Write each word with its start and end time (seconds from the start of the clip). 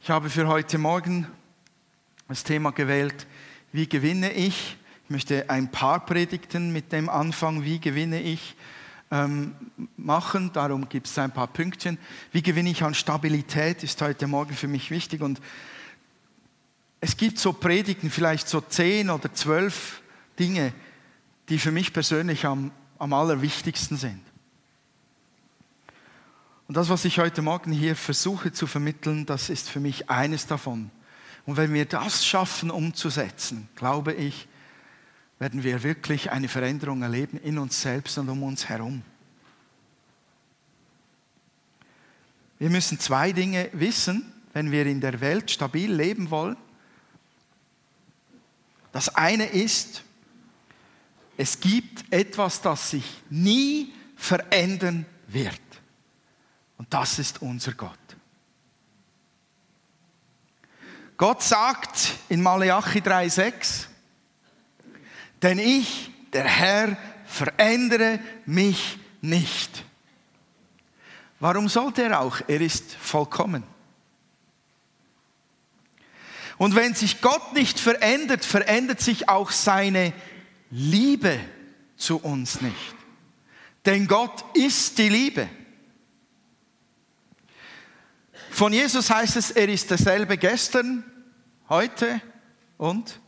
Ich 0.00 0.10
habe 0.10 0.30
für 0.30 0.46
heute 0.46 0.78
Morgen 0.78 1.26
das 2.28 2.44
Thema 2.44 2.70
gewählt, 2.70 3.26
wie 3.72 3.88
gewinne 3.88 4.32
ich? 4.32 4.76
Ich 5.04 5.10
möchte 5.10 5.50
ein 5.50 5.70
paar 5.70 6.06
Predigten 6.06 6.72
mit 6.72 6.92
dem 6.92 7.08
Anfang, 7.08 7.64
wie 7.64 7.78
gewinne 7.78 8.22
ich, 8.22 8.56
ähm, 9.10 9.54
machen. 9.96 10.50
Darum 10.52 10.88
gibt 10.88 11.08
es 11.08 11.18
ein 11.18 11.32
paar 11.32 11.48
Pünktchen. 11.48 11.98
Wie 12.32 12.42
gewinne 12.42 12.70
ich 12.70 12.84
an 12.84 12.94
Stabilität, 12.94 13.82
ist 13.82 14.00
heute 14.00 14.26
Morgen 14.28 14.54
für 14.54 14.68
mich 14.68 14.90
wichtig. 14.90 15.20
Und 15.20 15.40
es 17.00 17.16
gibt 17.16 17.38
so 17.38 17.52
Predigten, 17.52 18.08
vielleicht 18.08 18.48
so 18.48 18.60
zehn 18.60 19.10
oder 19.10 19.34
zwölf 19.34 20.00
Dinge, 20.38 20.72
die 21.48 21.58
für 21.58 21.72
mich 21.72 21.92
persönlich 21.92 22.46
am, 22.46 22.70
am 22.98 23.12
allerwichtigsten 23.12 23.96
sind. 23.96 24.27
Und 26.68 26.76
das, 26.76 26.90
was 26.90 27.06
ich 27.06 27.18
heute 27.18 27.40
Morgen 27.40 27.72
hier 27.72 27.96
versuche 27.96 28.52
zu 28.52 28.66
vermitteln, 28.66 29.24
das 29.24 29.48
ist 29.48 29.70
für 29.70 29.80
mich 29.80 30.10
eines 30.10 30.46
davon. 30.46 30.90
Und 31.46 31.56
wenn 31.56 31.72
wir 31.72 31.86
das 31.86 32.26
schaffen 32.26 32.70
umzusetzen, 32.70 33.70
glaube 33.74 34.12
ich, 34.12 34.46
werden 35.38 35.64
wir 35.64 35.82
wirklich 35.82 36.30
eine 36.30 36.46
Veränderung 36.46 37.00
erleben 37.00 37.38
in 37.38 37.58
uns 37.58 37.80
selbst 37.80 38.18
und 38.18 38.28
um 38.28 38.42
uns 38.42 38.68
herum. 38.68 39.02
Wir 42.58 42.68
müssen 42.68 43.00
zwei 43.00 43.32
Dinge 43.32 43.70
wissen, 43.72 44.30
wenn 44.52 44.70
wir 44.70 44.84
in 44.84 45.00
der 45.00 45.22
Welt 45.22 45.50
stabil 45.50 45.90
leben 45.90 46.28
wollen. 46.28 46.56
Das 48.92 49.08
eine 49.14 49.46
ist, 49.46 50.02
es 51.38 51.60
gibt 51.60 52.12
etwas, 52.12 52.60
das 52.60 52.90
sich 52.90 53.22
nie 53.30 53.94
verändern 54.16 55.06
wird. 55.28 55.60
Das 56.90 57.18
ist 57.18 57.42
unser 57.42 57.72
Gott. 57.72 57.98
Gott 61.16 61.42
sagt 61.42 62.14
in 62.28 62.40
Malachi 62.40 63.00
3,6, 63.00 63.86
denn 65.42 65.58
ich, 65.58 66.10
der 66.32 66.44
Herr, 66.44 66.96
verändere 67.26 68.20
mich 68.46 68.98
nicht. 69.20 69.84
Warum 71.40 71.68
sollte 71.68 72.04
er 72.04 72.20
auch? 72.20 72.40
Er 72.46 72.60
ist 72.60 72.94
vollkommen. 72.94 73.64
Und 76.56 76.74
wenn 76.74 76.94
sich 76.94 77.20
Gott 77.20 77.52
nicht 77.52 77.78
verändert, 77.78 78.44
verändert 78.44 79.00
sich 79.00 79.28
auch 79.28 79.52
seine 79.52 80.12
Liebe 80.70 81.38
zu 81.96 82.18
uns 82.18 82.60
nicht. 82.60 82.94
Denn 83.86 84.08
Gott 84.08 84.44
ist 84.56 84.98
die 84.98 85.08
Liebe. 85.08 85.48
Von 88.50 88.72
Jesus 88.72 89.10
heißt 89.10 89.36
es, 89.36 89.50
er 89.50 89.68
ist 89.68 89.90
derselbe 89.90 90.36
gestern, 90.36 91.04
heute 91.68 92.20
und 92.76 93.20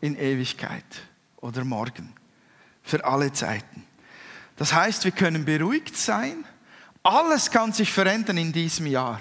in 0.00 0.16
Ewigkeit 0.18 0.84
oder 1.36 1.64
morgen, 1.64 2.14
für 2.82 3.04
alle 3.04 3.32
Zeiten. 3.32 3.86
Das 4.56 4.72
heißt, 4.72 5.04
wir 5.04 5.12
können 5.12 5.44
beruhigt 5.44 5.96
sein. 5.96 6.44
Alles 7.02 7.50
kann 7.50 7.72
sich 7.72 7.92
verändern 7.92 8.36
in 8.36 8.52
diesem 8.52 8.86
Jahr. 8.86 9.20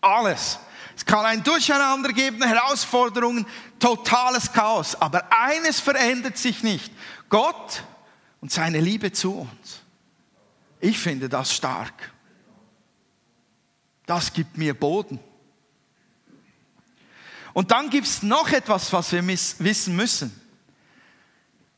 Alles. 0.00 0.58
Es 0.96 1.04
kann 1.04 1.24
ein 1.24 1.42
Durcheinander 1.42 2.12
geben, 2.12 2.42
Herausforderungen, 2.42 3.46
totales 3.78 4.52
Chaos. 4.52 4.94
Aber 5.00 5.24
eines 5.30 5.80
verändert 5.80 6.36
sich 6.38 6.62
nicht. 6.62 6.92
Gott 7.28 7.84
und 8.40 8.52
seine 8.52 8.80
Liebe 8.80 9.12
zu 9.12 9.40
uns. 9.40 9.80
Ich 10.80 10.98
finde 10.98 11.28
das 11.28 11.54
stark. 11.54 12.11
Das 14.14 14.30
gibt 14.34 14.58
mir 14.58 14.74
Boden. 14.74 15.18
Und 17.54 17.70
dann 17.70 17.88
gibt 17.88 18.06
es 18.06 18.22
noch 18.22 18.50
etwas, 18.50 18.92
was 18.92 19.10
wir 19.10 19.26
wissen 19.26 19.96
müssen. 19.96 20.38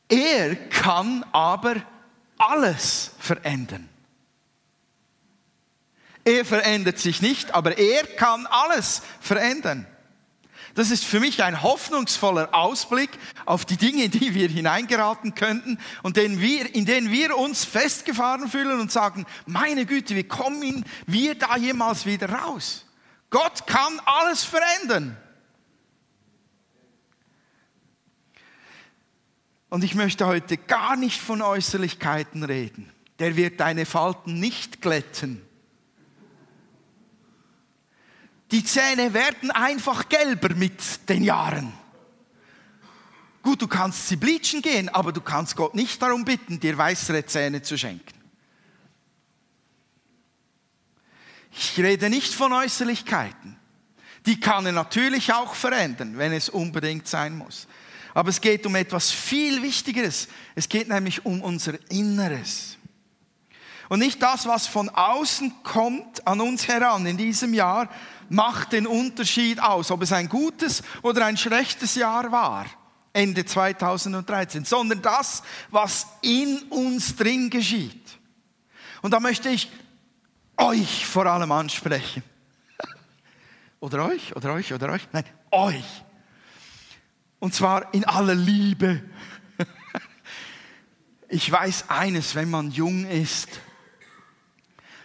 Er 0.09 0.57
kann 0.67 1.23
aber 1.31 1.77
alles 2.37 3.11
verändern. 3.19 3.87
Er 6.25 6.43
verändert 6.43 6.99
sich 6.99 7.21
nicht, 7.21 7.53
aber 7.53 7.77
er 7.77 8.05
kann 8.05 8.47
alles 8.47 9.01
verändern. 9.21 9.87
Das 10.75 10.91
ist 10.91 11.05
für 11.05 11.21
mich 11.21 11.41
ein 11.41 11.63
hoffnungsvoller 11.63 12.53
Ausblick 12.53 13.09
auf 13.45 13.63
die 13.63 13.77
Dinge, 13.77 14.03
in 14.03 14.11
die 14.11 14.35
wir 14.35 14.49
hineingeraten 14.49 15.33
könnten 15.33 15.79
und 16.03 16.17
in, 16.17 16.37
denen 16.85 17.11
wir 17.11 17.37
uns 17.37 17.63
festgefahren 17.63 18.49
fühlen 18.49 18.81
und 18.81 18.91
sagen, 18.91 19.25
meine 19.45 19.85
Güte, 19.85 20.17
wie 20.17 20.25
kommen 20.25 20.83
wir 21.07 21.35
da 21.35 21.55
jemals 21.55 22.05
wieder 22.05 22.29
raus? 22.29 22.85
Gott 23.29 23.65
kann 23.67 24.01
alles 24.05 24.43
verändern. 24.43 25.15
Und 29.69 29.85
ich 29.85 29.95
möchte 29.95 30.25
heute 30.25 30.57
gar 30.57 30.97
nicht 30.97 31.21
von 31.21 31.41
Äußerlichkeiten 31.41 32.43
reden. 32.43 32.91
Der 33.19 33.37
wird 33.37 33.61
deine 33.61 33.85
Falten 33.85 34.41
nicht 34.41 34.81
glätten. 34.81 35.41
Die 38.51 38.63
Zähne 38.63 39.13
werden 39.13 39.51
einfach 39.51 40.07
gelber 40.09 40.53
mit 40.55 41.09
den 41.09 41.23
Jahren. 41.23 41.73
Gut, 43.41 43.61
du 43.61 43.67
kannst 43.67 44.07
sie 44.07 44.15
bleachen 44.15 44.61
gehen, 44.61 44.89
aber 44.89 45.11
du 45.11 45.21
kannst 45.21 45.55
Gott 45.55 45.75
nicht 45.75 46.01
darum 46.01 46.25
bitten, 46.25 46.59
dir 46.59 46.77
weißere 46.77 47.25
Zähne 47.25 47.61
zu 47.61 47.77
schenken. 47.77 48.13
Ich 51.51 51.77
rede 51.77 52.09
nicht 52.09 52.33
von 52.33 52.51
Äußerlichkeiten. 52.51 53.57
Die 54.25 54.39
kann 54.39 54.65
er 54.65 54.71
natürlich 54.71 55.31
auch 55.31 55.53
verändern, 55.53 56.17
wenn 56.17 56.33
es 56.33 56.49
unbedingt 56.49 57.07
sein 57.07 57.37
muss. 57.37 57.67
Aber 58.13 58.29
es 58.29 58.41
geht 58.41 58.65
um 58.65 58.75
etwas 58.75 59.11
viel 59.11 59.61
Wichtigeres. 59.61 60.27
Es 60.55 60.67
geht 60.67 60.87
nämlich 60.87 61.25
um 61.25 61.41
unser 61.41 61.73
Inneres. 61.91 62.77
Und 63.89 63.99
nicht 63.99 64.21
das, 64.21 64.47
was 64.47 64.65
von 64.67 64.89
außen 64.89 65.53
kommt 65.63 66.25
an 66.25 66.41
uns 66.41 66.67
heran 66.67 67.05
in 67.05 67.17
diesem 67.17 67.53
Jahr, 67.53 67.89
macht 68.29 68.73
den 68.73 68.87
Unterschied 68.87 69.61
aus, 69.61 69.91
ob 69.91 70.01
es 70.01 70.11
ein 70.11 70.29
gutes 70.29 70.83
oder 71.01 71.25
ein 71.25 71.37
schlechtes 71.37 71.95
Jahr 71.95 72.31
war, 72.31 72.65
Ende 73.13 73.45
2013, 73.45 74.65
sondern 74.65 75.01
das, 75.01 75.43
was 75.69 76.07
in 76.21 76.59
uns 76.69 77.15
drin 77.15 77.49
geschieht. 77.49 78.19
Und 79.01 79.11
da 79.11 79.19
möchte 79.19 79.49
ich 79.49 79.71
euch 80.57 81.05
vor 81.05 81.25
allem 81.25 81.51
ansprechen. 81.51 82.23
Oder 83.79 84.05
euch, 84.05 84.35
oder 84.35 84.53
euch, 84.53 84.73
oder 84.73 84.89
euch? 84.89 85.07
Nein, 85.11 85.25
euch. 85.51 86.03
Und 87.39 87.53
zwar 87.53 87.93
in 87.93 88.05
aller 88.05 88.35
Liebe. 88.35 89.03
Ich 91.27 91.51
weiß 91.51 91.89
eines, 91.89 92.35
wenn 92.35 92.49
man 92.49 92.71
jung 92.71 93.05
ist, 93.05 93.49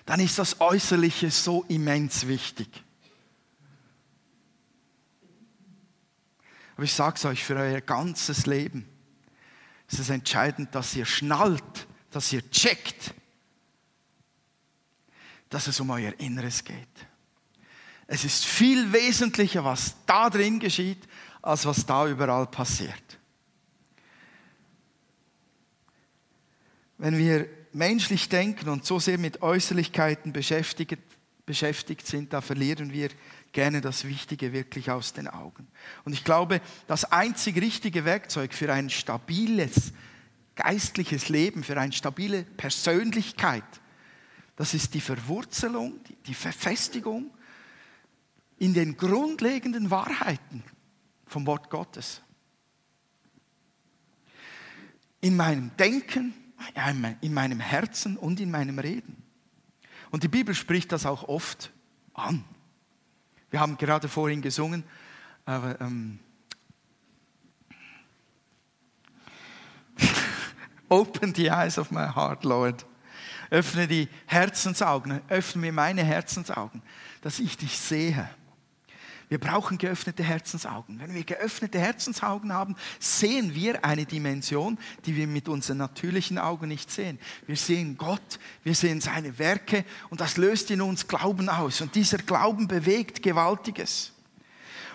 dann 0.05 0.21
ist 0.21 0.39
das 0.39 0.61
Äußerliche 0.61 1.31
so 1.31 1.65
immens 1.69 2.27
wichtig. 2.27 2.69
Aber 6.81 6.87
ich 6.87 6.95
sage 6.95 7.17
es 7.17 7.27
euch, 7.27 7.45
für 7.45 7.57
euer 7.57 7.83
ganzes 7.83 8.47
Leben 8.47 8.89
ist 9.87 9.99
es 9.99 10.09
entscheidend, 10.09 10.75
dass 10.75 10.97
ihr 10.97 11.05
schnallt, 11.05 11.87
dass 12.11 12.33
ihr 12.33 12.51
checkt, 12.51 13.13
dass 15.51 15.67
es 15.67 15.79
um 15.79 15.91
euer 15.91 16.19
Inneres 16.19 16.65
geht. 16.65 16.89
Es 18.07 18.25
ist 18.25 18.47
viel 18.47 18.95
wesentlicher, 18.95 19.63
was 19.63 19.95
da 20.07 20.31
drin 20.31 20.59
geschieht, 20.59 21.07
als 21.43 21.67
was 21.67 21.85
da 21.85 22.09
überall 22.09 22.47
passiert. 22.47 23.19
Wenn 26.97 27.19
wir 27.19 27.47
menschlich 27.75 28.31
denken 28.31 28.71
und 28.71 28.87
so 28.87 28.99
sehr 28.99 29.19
mit 29.19 29.43
Äußerlichkeiten 29.43 30.33
beschäftigt, 30.33 31.10
beschäftigt 31.51 32.07
sind, 32.07 32.33
da 32.33 32.41
verlieren 32.41 32.93
wir 32.93 33.09
gerne 33.51 33.81
das 33.81 34.05
Wichtige 34.05 34.53
wirklich 34.53 34.89
aus 34.89 35.13
den 35.15 35.27
Augen. 35.27 35.67
Und 36.05 36.13
ich 36.13 36.23
glaube, 36.23 36.61
das 36.87 37.11
einzig 37.11 37.61
richtige 37.61 38.05
Werkzeug 38.05 38.55
für 38.55 38.73
ein 38.73 38.89
stabiles 38.89 39.93
geistliches 40.55 41.29
Leben, 41.29 41.65
für 41.65 41.77
eine 41.77 41.91
stabile 41.91 42.45
Persönlichkeit, 42.45 43.65
das 44.55 44.75
ist 44.75 44.95
die 44.95 45.01
Verwurzelung, 45.01 45.99
die 46.27 46.35
Verfestigung 46.35 47.33
in 48.59 48.73
den 48.73 48.97
grundlegenden 48.97 49.91
Wahrheiten 49.91 50.63
vom 51.27 51.49
Wort 51.49 51.69
Gottes. 51.69 52.23
In 55.21 55.35
meinem 55.35 55.77
Denken, 55.79 56.33
in 57.23 57.35
meinem 57.35 57.59
Herzen 57.59 58.17
und 58.17 58.39
in 58.39 58.53
meinem 58.53 58.79
Reden. 58.79 59.30
Und 60.11 60.23
die 60.23 60.29
Bibel 60.29 60.55
spricht 60.55 60.93
das 60.93 61.07
auch 61.07 61.25
oft 61.29 61.73
an. 62.15 62.45
Wir 63.51 63.61
haben 63.61 63.77
gerade 63.77 64.09
vorhin 64.09 64.43
gesungen, 64.43 64.85
aber 65.45 65.81
ähm, 65.81 66.19
Open 70.89 71.35
the 71.35 71.49
eyes 71.49 71.79
of 71.79 71.91
my 71.91 72.07
heart, 72.09 72.45
Lord. 72.45 72.87
Öffne 73.51 73.89
die 73.89 74.09
Herzensaugen, 74.27 75.21
öffne 75.29 75.61
mir 75.61 75.73
meine 75.73 76.05
Herzensaugen, 76.05 76.83
dass 77.23 77.41
ich 77.41 77.57
dich 77.57 77.79
sehe 77.79 78.31
Wir 79.31 79.39
brauchen 79.39 79.79
geöffnete 79.79 80.25
Herzensaugen. 80.25 80.99
Wenn 80.99 81.15
wir 81.15 81.23
geöffnete 81.23 81.79
Herzensaugen 81.79 82.53
haben, 82.53 82.75
sehen 82.99 83.55
wir 83.55 83.85
eine 83.85 84.05
Dimension, 84.05 84.77
die 85.07 85.15
wir 85.15 85.29
mit 85.29 85.49
unseren 85.49 85.79
natürlichen 85.79 86.37
Augen 86.37 86.67
nicht 86.67 86.91
sehen. 86.91 87.17
Wir 87.47 87.55
sehen 87.55 87.97
Gott, 87.97 88.41
wir 88.65 88.75
sehen 88.75 89.01
seine 89.01 89.39
Werke 89.39 89.85
und 90.11 90.21
das 90.21 90.37
löst 90.37 90.73
in 90.73 90.83
uns 90.83 91.07
Glauben 91.07 91.49
aus. 91.49 91.81
Und 91.81 91.95
dieser 91.95 92.19
Glauben 92.19 92.67
bewegt 92.67 93.23
Gewaltiges. 93.23 94.13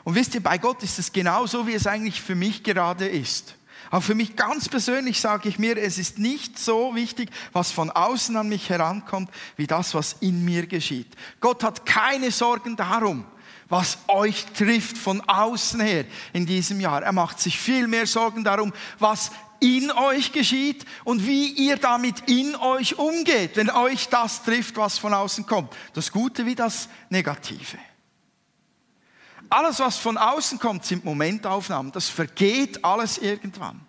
Und 0.03 0.15
wisst 0.15 0.35
ihr, 0.35 0.43
bei 0.43 0.57
Gott 0.57 0.83
ist 0.83 0.99
es 0.99 1.13
genauso, 1.13 1.65
wie 1.65 1.73
es 1.73 1.87
eigentlich 1.87 2.21
für 2.21 2.35
mich 2.35 2.61
gerade 2.61 3.07
ist. 3.07 3.55
Auch 3.89 4.03
für 4.03 4.15
mich 4.15 4.35
ganz 4.35 4.67
persönlich 4.67 5.21
sage 5.21 5.47
ich 5.47 5.59
mir, 5.59 5.77
es 5.77 5.97
ist 5.97 6.19
nicht 6.19 6.59
so 6.59 6.93
wichtig, 6.93 7.29
was 7.53 7.71
von 7.71 7.89
außen 7.89 8.35
an 8.35 8.49
mich 8.49 8.69
herankommt, 8.69 9.31
wie 9.55 9.67
das, 9.67 9.93
was 9.93 10.17
in 10.19 10.43
mir 10.43 10.67
geschieht. 10.67 11.15
Gott 11.39 11.63
hat 11.63 11.85
keine 11.85 12.31
Sorgen 12.31 12.75
darum, 12.75 13.23
was 13.67 13.97
euch 14.07 14.45
trifft 14.53 14.97
von 14.97 15.21
außen 15.21 15.79
her 15.79 16.05
in 16.33 16.45
diesem 16.45 16.79
Jahr. 16.79 17.03
Er 17.03 17.11
macht 17.11 17.39
sich 17.39 17.59
viel 17.59 17.87
mehr 17.87 18.05
Sorgen 18.05 18.43
darum, 18.43 18.73
was 18.99 19.31
in 19.59 19.91
euch 19.91 20.31
geschieht 20.31 20.85
und 21.03 21.25
wie 21.25 21.47
ihr 21.53 21.77
damit 21.77 22.29
in 22.29 22.55
euch 22.55 22.99
umgeht, 22.99 23.55
wenn 23.55 23.69
euch 23.69 24.09
das 24.09 24.43
trifft, 24.43 24.77
was 24.77 24.97
von 24.97 25.13
außen 25.13 25.45
kommt. 25.45 25.73
Das 25.93 26.11
Gute 26.11 26.45
wie 26.45 26.55
das 26.55 26.89
Negative. 27.09 27.77
Alles, 29.49 29.79
was 29.79 29.97
von 29.97 30.17
außen 30.17 30.59
kommt, 30.59 30.85
sind 30.85 31.05
Momentaufnahmen. 31.05 31.91
Das 31.91 32.09
vergeht 32.09 32.83
alles 32.83 33.17
irgendwann. 33.17 33.81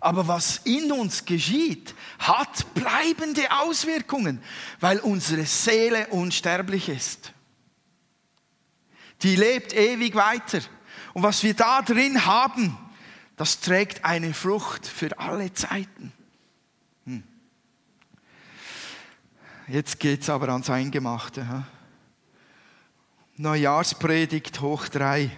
Aber 0.00 0.28
was 0.28 0.58
in 0.64 0.92
uns 0.92 1.24
geschieht, 1.24 1.94
hat 2.18 2.74
bleibende 2.74 3.50
Auswirkungen, 3.50 4.42
weil 4.78 4.98
unsere 4.98 5.46
Seele 5.46 6.08
unsterblich 6.08 6.88
ist. 6.88 7.33
Die 9.24 9.36
lebt 9.36 9.72
ewig 9.72 10.14
weiter. 10.14 10.60
Und 11.14 11.22
was 11.22 11.42
wir 11.42 11.54
da 11.54 11.80
drin 11.80 12.26
haben, 12.26 12.76
das 13.36 13.60
trägt 13.60 14.04
eine 14.04 14.34
Frucht 14.34 14.86
für 14.86 15.18
alle 15.18 15.52
Zeiten. 15.54 16.12
Hm. 17.06 17.22
Jetzt 19.66 19.98
geht 19.98 20.20
es 20.20 20.28
aber 20.30 20.50
ans 20.50 20.68
Eingemachte. 20.68 21.48
Hm? 21.48 21.64
Neujahrspredigt 23.36 24.60
hoch 24.60 24.88
drei. 24.88 25.36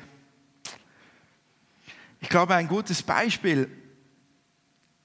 Ich 2.20 2.28
glaube, 2.28 2.56
ein 2.56 2.66
gutes 2.66 3.04
Beispiel 3.04 3.70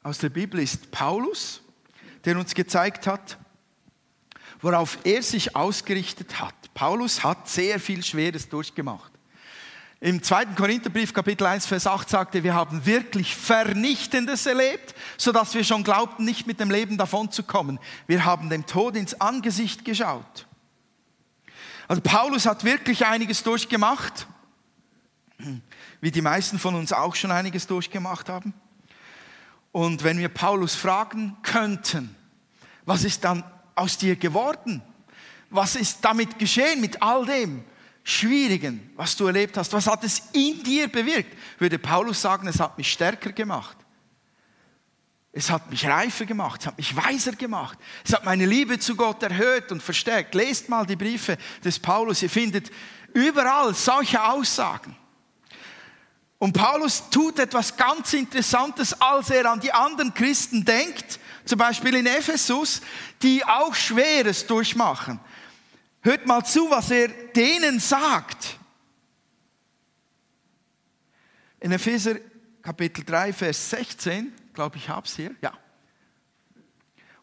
aus 0.02 0.18
der 0.18 0.30
Bibel 0.30 0.60
ist 0.60 0.90
Paulus, 0.90 1.62
der 2.26 2.36
uns 2.38 2.56
gezeigt 2.56 3.06
hat, 3.06 3.38
worauf 4.62 4.98
er 5.04 5.24
sich 5.24 5.56
ausgerichtet 5.56 6.40
hat. 6.40 6.54
Paulus 6.74 7.24
hat 7.24 7.50
sehr 7.50 7.80
viel 7.80 8.04
Schweres 8.04 8.48
durchgemacht. 8.48 9.12
Im 10.04 10.24
2. 10.24 10.46
Korintherbrief 10.56 11.14
Kapitel 11.14 11.46
1 11.46 11.68
Vers 11.68 11.86
8 11.86 12.10
sagte, 12.10 12.44
wir 12.44 12.56
haben 12.56 12.88
wirklich 12.88 13.36
Vernichtendes 13.36 14.48
erlebt, 14.48 14.96
sodass 15.16 15.54
wir 15.54 15.64
schon 15.64 15.84
glaubten, 15.84 16.26
nicht 16.26 16.48
mit 16.48 16.60
dem 16.60 16.72
Leben 16.72 16.98
davonzukommen. 16.98 17.80
Wir 18.08 18.26
haben 18.26 18.50
dem 18.50 18.66
Tod 18.66 18.96
ins 18.96 19.22
Angesicht 19.22 19.86
geschaut. 19.86 20.48
Also 21.88 22.02
Paulus 22.02 22.48
hat 22.48 22.64
wirklich 22.64 23.06
einiges 23.06 23.44
durchgemacht, 23.44 24.26
wie 26.00 26.10
die 26.10 26.22
meisten 26.24 26.58
von 26.58 26.74
uns 26.74 26.94
auch 26.94 27.14
schon 27.14 27.32
einiges 27.32 27.68
durchgemacht 27.68 28.28
haben. 28.28 28.56
Und 29.72 30.04
wenn 30.04 30.18
wir 30.18 30.30
Paulus 30.30 30.74
fragen 30.74 31.38
könnten, 31.44 32.16
was 32.86 33.04
ist 33.04 33.24
dann 33.24 33.44
aus 33.76 33.98
dir 33.98 34.16
geworden? 34.16 34.82
Was 35.50 35.76
ist 35.76 36.00
damit 36.02 36.40
geschehen 36.40 36.80
mit 36.82 37.02
all 37.02 37.26
dem 37.26 37.64
Schwierigen, 38.04 38.92
was 38.96 39.16
du 39.16 39.28
erlebt 39.28 39.58
hast? 39.58 39.74
Was 39.74 39.88
hat 39.88 40.04
es 40.04 40.24
in 40.34 40.64
dir 40.64 40.88
bewirkt? 40.88 41.38
Würde 41.60 41.78
Paulus 41.78 42.22
sagen, 42.22 42.48
es 42.48 42.60
hat 42.60 42.78
mich 42.78 42.92
stärker 42.92 43.32
gemacht. 43.32 43.78
Es 45.34 45.50
hat 45.50 45.70
mich 45.70 45.86
reifer 45.86 46.26
gemacht, 46.26 46.62
es 46.62 46.68
hat 46.68 46.78
mich 46.78 46.96
weiser 46.96 47.32
gemacht. 47.34 47.78
Es 48.04 48.14
hat 48.14 48.26
meine 48.26 48.46
Liebe 48.46 48.80
zu 48.80 48.96
Gott 48.96 49.24
erhöht 49.24 49.72
und 49.72 49.82
verstärkt. 49.82 50.36
Lest 50.36 50.68
mal 50.68 50.86
die 50.86 50.98
Briefe 50.98 51.38
des 51.64 51.80
Paulus. 51.80 52.22
Ihr 52.22 52.30
findet 52.30 52.70
überall 53.14 53.74
solche 53.74 54.22
Aussagen. 54.22 54.96
Und 56.38 56.54
Paulus 56.54 57.10
tut 57.12 57.40
etwas 57.40 57.78
ganz 57.78 58.14
Interessantes, 58.14 59.00
als 59.00 59.30
er 59.30 59.50
an 59.50 59.60
die 59.60 59.72
anderen 59.72 60.14
Christen 60.14 60.66
denkt, 60.66 61.20
zum 61.46 61.58
Beispiel 61.58 61.96
in 61.96 62.06
Ephesus, 62.06 62.82
die 63.22 63.44
auch 63.46 63.74
Schweres 63.74 64.46
durchmachen. 64.46 65.20
Hört 66.02 66.26
mal 66.26 66.44
zu, 66.44 66.70
was 66.70 66.92
er 66.92 67.08
denen 67.08 67.80
sagt. 67.80 68.58
In 71.60 71.72
Epheser 71.72 72.16
Kapitel 72.62 73.04
3, 73.04 73.34
Vers 73.34 73.70
16 73.70 74.34
glaube 74.54 74.78
ich, 74.78 74.90
habe 74.90 75.08
es 75.08 75.16
hier, 75.16 75.36
ja. 75.42 75.54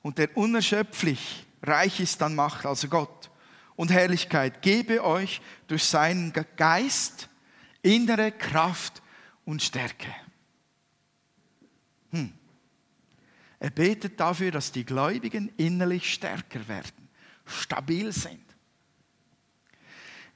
Und 0.02 0.18
der 0.18 0.36
unerschöpflich 0.36 1.46
reich 1.62 2.00
ist 2.00 2.22
an 2.22 2.34
Macht, 2.34 2.66
also 2.66 2.88
Gott 2.88 3.30
und 3.76 3.90
Herrlichkeit, 3.90 4.62
gebe 4.62 5.04
euch 5.04 5.40
durch 5.66 5.84
seinen 5.84 6.32
Geist 6.56 7.28
innere 7.82 8.32
Kraft 8.32 9.02
und 9.44 9.62
Stärke. 9.62 10.14
Hm. 12.10 12.32
Er 13.60 13.70
betet 13.70 14.20
dafür, 14.20 14.50
dass 14.50 14.72
die 14.72 14.84
Gläubigen 14.84 15.52
innerlich 15.56 16.12
stärker 16.12 16.66
werden, 16.68 17.08
stabil 17.44 18.12
sind. 18.12 18.44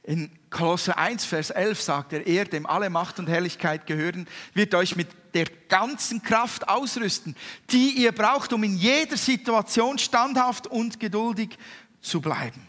In 0.03 0.31
Kolosser 0.51 0.99
1, 0.99 1.25
Vers 1.25 1.51
11 1.51 1.81
sagt 1.81 2.13
er, 2.13 2.27
er, 2.27 2.45
dem 2.45 2.67
alle 2.67 2.91
Macht 2.91 3.21
und 3.21 3.29
Herrlichkeit 3.29 3.87
gehören, 3.87 4.27
wird 4.53 4.75
euch 4.75 4.97
mit 4.97 5.09
der 5.35 5.47
ganzen 5.69 6.23
Kraft 6.23 6.69
ausrüsten, 6.69 7.37
die 7.71 7.91
ihr 7.91 8.11
braucht, 8.11 8.53
um 8.53 8.65
in 8.65 8.77
jeder 8.77 9.17
Situation 9.17 9.99
standhaft 9.99 10.67
und 10.67 10.99
geduldig 10.99 11.57
zu 12.01 12.21
bleiben. 12.21 12.67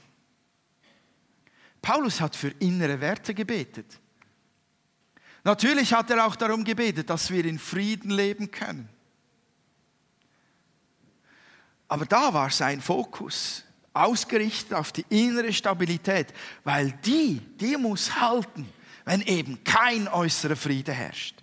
Paulus 1.81 2.21
hat 2.21 2.35
für 2.35 2.49
innere 2.59 3.01
Werte 3.01 3.33
gebetet. 3.33 3.99
Natürlich 5.43 5.91
hat 5.91 6.09
er 6.11 6.25
auch 6.25 6.35
darum 6.35 6.63
gebetet, 6.63 7.09
dass 7.09 7.31
wir 7.31 7.43
in 7.43 7.59
Frieden 7.59 8.11
leben 8.11 8.51
können. 8.51 8.87
Aber 11.93 12.07
da 12.07 12.33
war 12.33 12.49
sein 12.49 12.81
Fokus 12.81 13.63
ausgerichtet 13.93 14.73
auf 14.73 14.91
die 14.91 15.05
innere 15.09 15.53
Stabilität, 15.53 16.33
weil 16.63 16.91
die, 17.05 17.39
die 17.59 17.77
muss 17.77 18.19
halten, 18.19 18.67
wenn 19.05 19.21
eben 19.21 19.63
kein 19.63 20.07
äußerer 20.07 20.55
Friede 20.55 20.91
herrscht. 20.91 21.35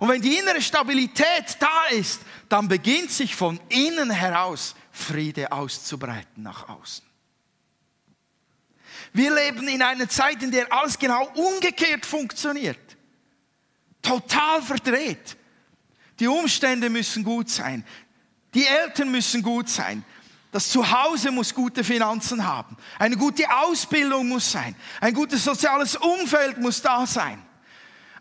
Und 0.00 0.10
wenn 0.10 0.20
die 0.20 0.36
innere 0.36 0.60
Stabilität 0.60 1.56
da 1.58 1.86
ist, 1.92 2.20
dann 2.50 2.68
beginnt 2.68 3.10
sich 3.10 3.34
von 3.34 3.58
innen 3.70 4.10
heraus 4.10 4.74
Friede 4.92 5.50
auszubreiten 5.50 6.42
nach 6.42 6.68
außen. 6.68 7.06
Wir 9.14 9.34
leben 9.34 9.66
in 9.66 9.80
einer 9.80 10.10
Zeit, 10.10 10.42
in 10.42 10.50
der 10.50 10.70
alles 10.70 10.98
genau 10.98 11.26
umgekehrt 11.36 12.04
funktioniert. 12.04 12.98
Total 14.02 14.60
verdreht. 14.60 15.38
Die 16.18 16.28
Umstände 16.28 16.90
müssen 16.90 17.24
gut 17.24 17.48
sein. 17.50 17.82
Die 18.56 18.66
Eltern 18.66 19.10
müssen 19.10 19.42
gut 19.42 19.68
sein. 19.68 20.02
Das 20.50 20.70
Zuhause 20.70 21.30
muss 21.30 21.52
gute 21.52 21.84
Finanzen 21.84 22.46
haben. 22.46 22.78
Eine 22.98 23.18
gute 23.18 23.44
Ausbildung 23.54 24.28
muss 24.28 24.50
sein. 24.50 24.74
Ein 24.98 25.12
gutes 25.12 25.44
soziales 25.44 25.94
Umfeld 25.94 26.56
muss 26.56 26.80
da 26.80 27.06
sein. 27.06 27.38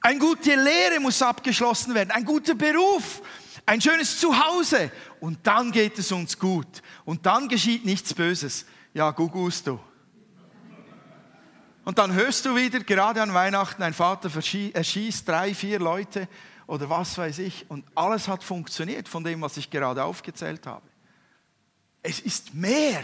Eine 0.02 0.20
gute 0.20 0.56
Lehre 0.56 1.00
muss 1.00 1.22
abgeschlossen 1.22 1.96
werden. 1.96 2.12
Ein 2.12 2.26
guter 2.26 2.54
Beruf. 2.54 3.22
Ein 3.66 3.80
schönes 3.80 4.20
Zuhause. 4.20 4.92
Und 5.22 5.48
dann 5.48 5.72
geht 5.72 5.98
es 6.00 6.12
uns 6.12 6.38
gut. 6.38 6.68
Und 7.06 7.26
dann 7.26 7.48
geschieht 7.48 7.86
nichts 7.86 8.14
Böses. 8.14 8.66
Ja, 8.94 9.12
Gugusto. 9.12 9.80
Und 11.86 11.98
dann 11.98 12.12
hörst 12.12 12.44
du 12.44 12.58
wieder, 12.58 12.82
gerade 12.82 13.22
an 13.22 13.34
Weihnachten, 13.34 13.82
ein 13.84 13.94
Vater 13.94 14.30
erschießt 14.74 15.30
drei, 15.30 15.54
vier 15.56 15.80
Leute 15.80 16.28
oder 16.68 16.90
was 16.90 17.18
weiß 17.18 17.40
ich. 17.40 17.70
Und 17.70 17.86
alles 17.96 18.28
hat 18.28 18.44
funktioniert 18.44 19.08
von 19.08 19.24
dem, 19.24 19.42
was 19.42 19.58
ich 19.58 19.70
gerade 19.70 20.04
aufgezählt 20.04 20.66
habe. 20.68 20.88
Es 22.02 22.20
ist 22.20 22.54
mehr, 22.54 23.04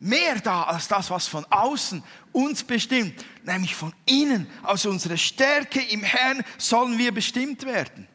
mehr 0.00 0.40
da 0.40 0.64
als 0.64 0.88
das, 0.88 1.10
was 1.10 1.26
von 1.26 1.44
außen 1.50 2.02
uns 2.32 2.64
bestimmt, 2.64 3.24
nämlich 3.44 3.74
von 3.74 3.94
innen, 4.06 4.46
aus 4.62 4.86
unserer 4.86 5.16
Stärke 5.16 5.80
im 5.80 6.02
Herrn 6.02 6.44
sollen 6.56 6.98
wir 6.98 7.12
bestimmt 7.12 7.64
werden. 7.64 8.08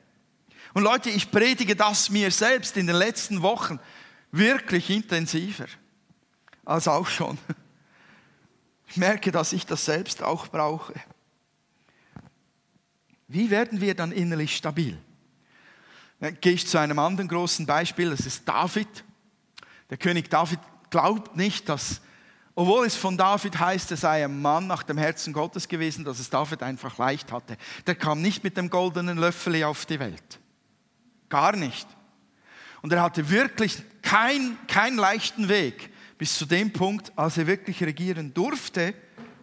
Und 0.74 0.84
Leute, 0.84 1.10
ich 1.10 1.30
predige 1.30 1.76
das 1.76 2.10
mir 2.10 2.32
selbst 2.32 2.76
in 2.78 2.88
den 2.88 2.96
letzten 2.96 3.42
Wochen 3.42 3.80
wirklich 4.32 4.90
intensiver 4.90 5.68
als 6.66 6.88
auch 6.88 7.08
schon. 7.08 7.38
Ich 8.88 8.98
merke, 8.98 9.32
dass 9.32 9.54
ich 9.54 9.66
das 9.66 9.86
selbst 9.86 10.22
auch 10.22 10.48
brauche. 10.48 10.94
Wie 13.34 13.50
werden 13.50 13.82
wir 13.82 13.96
dann 13.96 14.12
innerlich 14.12 14.56
stabil? 14.56 14.98
Dann 16.20 16.38
gehe 16.40 16.54
ich 16.54 16.68
zu 16.68 16.78
einem 16.78 17.00
anderen 17.00 17.28
großen 17.28 17.66
Beispiel, 17.66 18.12
das 18.12 18.26
ist 18.26 18.48
David. 18.48 18.88
Der 19.90 19.98
König 19.98 20.30
David 20.30 20.60
glaubt 20.90 21.36
nicht, 21.36 21.68
dass 21.68 22.02
Obwohl 22.56 22.86
es 22.86 22.96
von 22.96 23.18
David 23.18 23.60
heißt, 23.60 23.90
er 23.92 23.98
sei 23.98 24.24
ein 24.24 24.42
Mann 24.42 24.68
nach 24.68 24.84
dem 24.84 24.98
Herzen 24.98 25.34
Gottes 25.34 25.68
gewesen, 25.68 26.06
dass 26.06 26.20
es 26.20 26.30
David 26.30 26.62
einfach 26.62 27.00
leicht 27.00 27.32
hatte. 27.32 27.58
Der 27.88 27.96
kam 27.96 28.22
nicht 28.22 28.44
mit 28.44 28.58
dem 28.58 28.70
goldenen 28.70 29.18
Löffel 29.18 29.64
auf 29.64 29.88
die 29.88 30.00
Welt. 30.00 30.40
Gar 31.30 31.56
nicht. 31.56 31.88
Und 32.84 32.94
er 32.94 33.02
hatte 33.02 33.30
wirklich 33.30 33.82
keinen 34.04 34.58
kein 34.68 34.98
leichten 34.98 35.50
Weg 35.50 35.90
bis 36.20 36.38
zu 36.38 36.46
dem 36.46 36.72
Punkt, 36.72 37.12
als 37.16 37.38
er 37.38 37.48
wirklich 37.48 37.82
regieren 37.84 38.34
durfte 38.36 38.94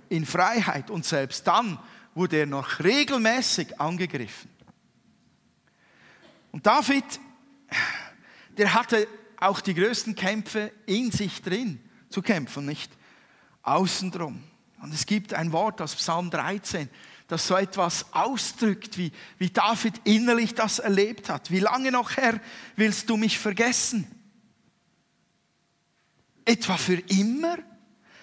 in 0.08 0.24
Freiheit. 0.24 0.88
Und 0.88 1.04
selbst 1.04 1.46
dann 1.48 1.80
wurde 2.14 2.38
er 2.38 2.46
noch 2.46 2.80
regelmäßig 2.80 3.80
angegriffen. 3.80 4.50
Und 6.52 6.66
David, 6.66 7.04
der 8.56 8.74
hatte 8.74 9.06
auch 9.36 9.60
die 9.60 9.74
größten 9.74 10.14
Kämpfe 10.14 10.72
in 10.86 11.10
sich 11.10 11.40
drin 11.42 11.80
zu 12.08 12.22
kämpfen, 12.22 12.66
nicht 12.66 12.92
außen 13.62 14.10
drum. 14.10 14.42
Und 14.82 14.92
es 14.94 15.06
gibt 15.06 15.34
ein 15.34 15.52
Wort 15.52 15.80
aus 15.80 15.94
Psalm 15.94 16.30
13, 16.30 16.88
das 17.28 17.46
so 17.46 17.54
etwas 17.56 18.12
ausdrückt, 18.12 18.98
wie, 18.98 19.12
wie 19.38 19.50
David 19.50 20.00
innerlich 20.04 20.54
das 20.54 20.78
erlebt 20.78 21.28
hat. 21.28 21.50
Wie 21.50 21.60
lange 21.60 21.92
noch, 21.92 22.16
Herr, 22.16 22.40
willst 22.76 23.08
du 23.08 23.16
mich 23.16 23.38
vergessen? 23.38 24.10
Etwa 26.44 26.76
für 26.76 26.98
immer? 27.08 27.58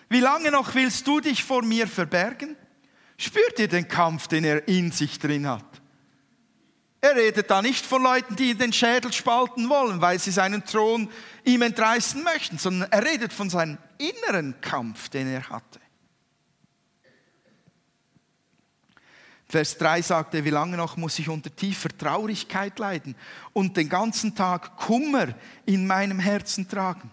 Wie 0.10 0.20
lange 0.20 0.52
noch 0.52 0.76
willst 0.76 1.08
du 1.08 1.20
dich 1.20 1.44
vor 1.44 1.64
mir 1.64 1.88
verbergen? 1.88 2.58
Spürt 3.18 3.60
ihr 3.60 3.68
den 3.68 3.88
Kampf, 3.88 4.28
den 4.28 4.44
er 4.44 4.68
in 4.68 4.92
sich 4.92 5.18
drin 5.18 5.48
hat? 5.48 5.66
Er 7.02 7.16
redet 7.16 7.50
da 7.50 7.62
nicht 7.62 7.86
von 7.86 8.02
Leuten, 8.02 8.36
die 8.36 8.56
den 8.56 8.74
Schädel 8.74 9.14
spalten 9.14 9.70
wollen, 9.70 10.02
weil 10.02 10.20
sie 10.20 10.32
seinen 10.32 10.66
Thron 10.66 11.10
ihm 11.46 11.62
entreißen 11.62 12.24
möchten, 12.24 12.58
sondern 12.58 12.92
er 12.92 13.04
redet 13.04 13.34
von 13.34 13.50
seinem 13.50 13.78
inneren 13.98 14.60
Kampf, 14.62 15.10
den 15.10 15.28
er 15.28 15.48
hatte. 15.50 15.80
Vers 19.50 19.78
3 19.78 20.02
sagt 20.02 20.34
er, 20.34 20.44
wie 20.44 20.50
lange 20.50 20.76
noch 20.76 20.98
muss 20.98 21.18
ich 21.20 21.30
unter 21.30 21.56
tiefer 21.56 21.90
Traurigkeit 21.98 22.78
leiden 22.80 23.16
und 23.54 23.78
den 23.78 23.88
ganzen 23.88 24.36
Tag 24.36 24.76
Kummer 24.76 25.34
in 25.66 25.88
meinem 25.88 26.20
Herzen 26.20 26.68
tragen. 26.68 27.10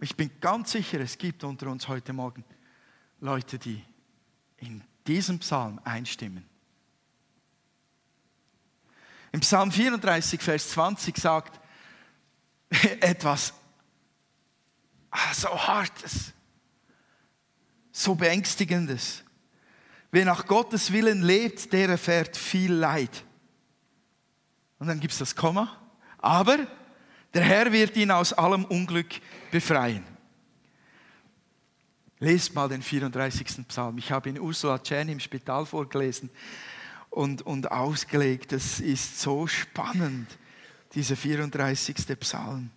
Ich 0.00 0.16
bin 0.16 0.30
ganz 0.40 0.72
sicher, 0.72 1.00
es 1.00 1.18
gibt 1.18 1.44
unter 1.44 1.66
uns 1.66 1.88
heute 1.88 2.12
Morgen 2.14 2.44
Leute, 3.20 3.58
die 3.58 3.82
in 4.64 4.82
diesem 5.06 5.38
Psalm 5.38 5.80
einstimmen. 5.84 6.44
Im 9.32 9.40
Psalm 9.40 9.72
34, 9.72 10.40
Vers 10.40 10.70
20 10.70 11.16
sagt 11.16 11.60
etwas 13.00 13.52
ah, 15.10 15.34
so 15.34 15.48
Hartes, 15.48 16.32
so 17.92 18.14
Beängstigendes. 18.14 19.22
Wer 20.10 20.24
nach 20.24 20.46
Gottes 20.46 20.92
Willen 20.92 21.22
lebt, 21.22 21.72
der 21.72 21.88
erfährt 21.88 22.36
viel 22.36 22.72
Leid. 22.72 23.24
Und 24.78 24.86
dann 24.86 25.00
gibt 25.00 25.12
es 25.12 25.18
das 25.18 25.34
Komma. 25.34 25.80
Aber 26.18 26.58
der 27.34 27.42
Herr 27.42 27.72
wird 27.72 27.96
ihn 27.96 28.12
aus 28.12 28.32
allem 28.32 28.64
Unglück 28.64 29.20
befreien. 29.50 30.04
Lest 32.20 32.54
mal 32.54 32.68
den 32.68 32.82
34. 32.82 33.66
Psalm. 33.68 33.98
Ich 33.98 34.10
habe 34.10 34.28
ihn 34.28 34.38
Ursula 34.38 34.78
Chen 34.78 35.08
im 35.08 35.20
Spital 35.20 35.66
vorgelesen 35.66 36.30
und, 37.10 37.42
und 37.42 37.70
ausgelegt. 37.70 38.52
Das 38.52 38.80
ist 38.80 39.20
so 39.20 39.46
spannend, 39.46 40.28
dieser 40.94 41.16
34. 41.16 41.96
Psalm. 42.20 42.70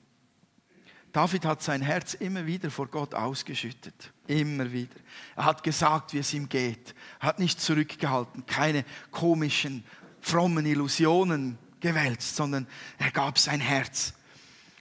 David 1.13 1.45
hat 1.45 1.63
sein 1.63 1.81
Herz 1.81 2.13
immer 2.13 2.45
wieder 2.45 2.69
vor 2.69 2.87
Gott 2.87 3.15
ausgeschüttet. 3.15 4.11
Immer 4.27 4.71
wieder. 4.71 4.95
Er 5.35 5.45
hat 5.45 5.63
gesagt, 5.63 6.13
wie 6.13 6.19
es 6.19 6.33
ihm 6.33 6.49
geht. 6.49 6.93
Er 7.19 7.29
hat 7.29 7.39
nicht 7.39 7.59
zurückgehalten, 7.59 8.45
keine 8.45 8.85
komischen, 9.09 9.83
frommen 10.21 10.65
Illusionen 10.65 11.57
gewälzt, 11.79 12.35
sondern 12.35 12.67
er 12.97 13.11
gab 13.11 13.39
sein 13.39 13.59
Herz. 13.59 14.13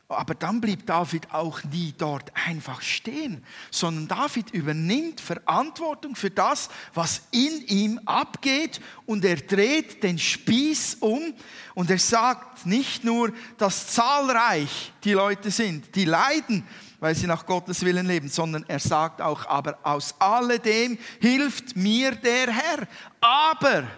Aber 0.08 0.36
dann 0.36 0.60
blieb 0.60 0.86
David 0.86 1.32
auch 1.32 1.64
nie 1.64 1.92
dort 1.98 2.30
einfach 2.46 2.80
stehen, 2.80 3.44
sondern 3.72 4.06
David 4.06 4.50
übernimmt 4.52 5.20
Verantwortung 5.20 6.14
für 6.14 6.30
das, 6.30 6.68
was 6.94 7.22
in 7.32 7.66
ihm 7.66 8.00
abgeht 8.04 8.80
und 9.04 9.24
er 9.24 9.34
dreht 9.34 10.04
den 10.04 10.18
Spieß 10.18 10.98
um 11.00 11.34
und 11.74 11.90
er 11.90 11.98
sagt 11.98 12.66
nicht 12.66 13.02
nur, 13.02 13.32
dass 13.58 13.88
zahlreich 13.88 14.92
die 15.02 15.12
Leute 15.12 15.50
sind, 15.50 15.96
die 15.96 16.04
leiden, 16.04 16.64
weil 17.00 17.16
sie 17.16 17.26
nach 17.26 17.44
Gottes 17.44 17.84
Willen 17.84 18.06
leben, 18.06 18.28
sondern 18.28 18.64
er 18.68 18.78
sagt 18.78 19.20
auch, 19.20 19.44
aber 19.46 19.76
aus 19.82 20.14
alledem 20.20 20.98
hilft 21.20 21.74
mir 21.74 22.12
der 22.12 22.52
Herr. 22.52 22.86
Aber 23.20 23.88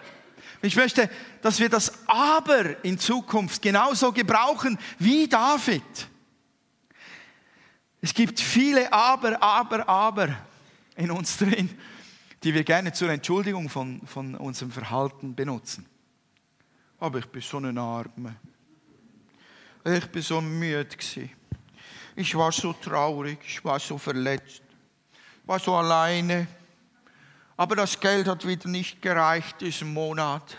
ich 0.61 0.75
möchte, 0.75 1.09
dass 1.41 1.59
wir 1.59 1.69
das 1.69 2.07
Aber 2.07 2.83
in 2.83 2.99
Zukunft 2.99 3.61
genauso 3.61 4.11
gebrauchen 4.11 4.77
wie 4.97 5.27
David. 5.27 5.83
Es 8.01 8.13
gibt 8.13 8.39
viele 8.39 8.91
Aber, 8.91 9.41
Aber, 9.41 9.87
Aber 9.87 10.35
in 10.95 11.11
uns 11.11 11.37
drin, 11.37 11.69
die 12.43 12.53
wir 12.53 12.63
gerne 12.63 12.93
zur 12.93 13.09
Entschuldigung 13.09 13.69
von, 13.69 14.01
von 14.05 14.35
unserem 14.35 14.71
Verhalten 14.71 15.35
benutzen. 15.35 15.85
Aber 16.99 17.19
ich 17.19 17.25
bin 17.27 17.41
so 17.41 17.57
ein 17.57 17.77
Arme. 17.77 18.35
Ich 19.85 20.05
bin 20.07 20.21
so 20.21 20.41
müde. 20.41 20.87
Ich 22.15 22.35
war 22.35 22.51
so 22.51 22.73
traurig, 22.73 23.39
ich 23.45 23.63
war 23.63 23.79
so 23.79 23.97
verletzt, 23.97 24.61
war 25.45 25.59
so 25.59 25.73
alleine. 25.75 26.47
Aber 27.59 27.75
das 27.75 27.99
Geld 27.99 28.25
hat 28.25 28.47
wieder 28.47 28.69
nicht 28.69 29.01
gereicht 29.01 29.59
diesen 29.59 29.93
Monat. 29.93 30.55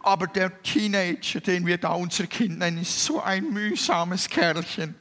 Aber 0.00 0.26
der 0.26 0.62
Teenager, 0.62 1.40
den 1.40 1.66
wir 1.66 1.76
da 1.76 1.92
unser 1.92 2.26
Kind 2.26 2.60
nennen, 2.60 2.78
ist 2.78 3.04
so 3.04 3.20
ein 3.20 3.52
mühsames 3.52 4.26
Kerlchen. 4.30 4.94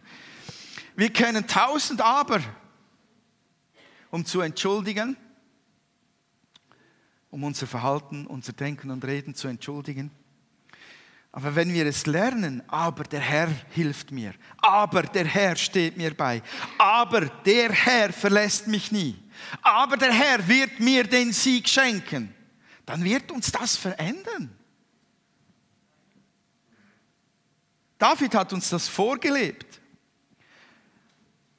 Wir 0.97 1.13
kennen 1.13 1.47
tausend 1.47 2.01
Aber, 2.01 2.41
um 4.11 4.25
zu 4.25 4.41
entschuldigen, 4.41 5.15
um 7.29 7.45
unser 7.45 7.67
Verhalten, 7.67 8.27
unser 8.27 8.51
Denken 8.51 8.91
und 8.91 9.05
Reden 9.05 9.33
zu 9.33 9.47
entschuldigen. 9.47 10.11
Aber 11.31 11.55
wenn 11.55 11.73
wir 11.73 11.85
es 11.85 12.05
lernen, 12.05 12.61
aber 12.67 13.05
der 13.05 13.21
Herr 13.21 13.49
hilft 13.69 14.11
mir, 14.11 14.33
aber 14.57 15.03
der 15.03 15.25
Herr 15.25 15.55
steht 15.55 15.95
mir 15.95 16.13
bei, 16.13 16.43
aber 16.77 17.27
der 17.27 17.71
Herr 17.71 18.11
verlässt 18.11 18.67
mich 18.67 18.91
nie, 18.91 19.22
aber 19.61 19.97
der 19.97 20.11
Herr 20.11 20.47
wird 20.47 20.79
mir 20.79 21.03
den 21.03 21.31
Sieg 21.31 21.69
schenken, 21.69 22.33
dann 22.85 23.03
wird 23.03 23.31
uns 23.31 23.51
das 23.51 23.75
verändern. 23.75 24.55
David 27.97 28.35
hat 28.35 28.51
uns 28.51 28.69
das 28.69 28.89
vorgelebt. 28.89 29.79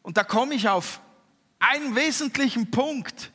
Und 0.03 0.19
da 0.19 0.25
komme 0.25 0.55
ich 0.55 0.69
auf 0.69 1.01
einen 1.59 1.95
wesentlichen 1.95 2.71
Punkt, 2.71 3.33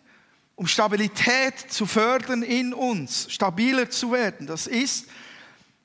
um 0.55 0.67
Stabilität 0.67 1.57
zu 1.71 1.87
fördern 1.87 2.43
in 2.43 2.73
uns, 2.73 3.31
stabiler 3.31 3.89
zu 3.89 4.11
werden. 4.11 4.45
Das 4.45 4.67
ist, 4.67 5.07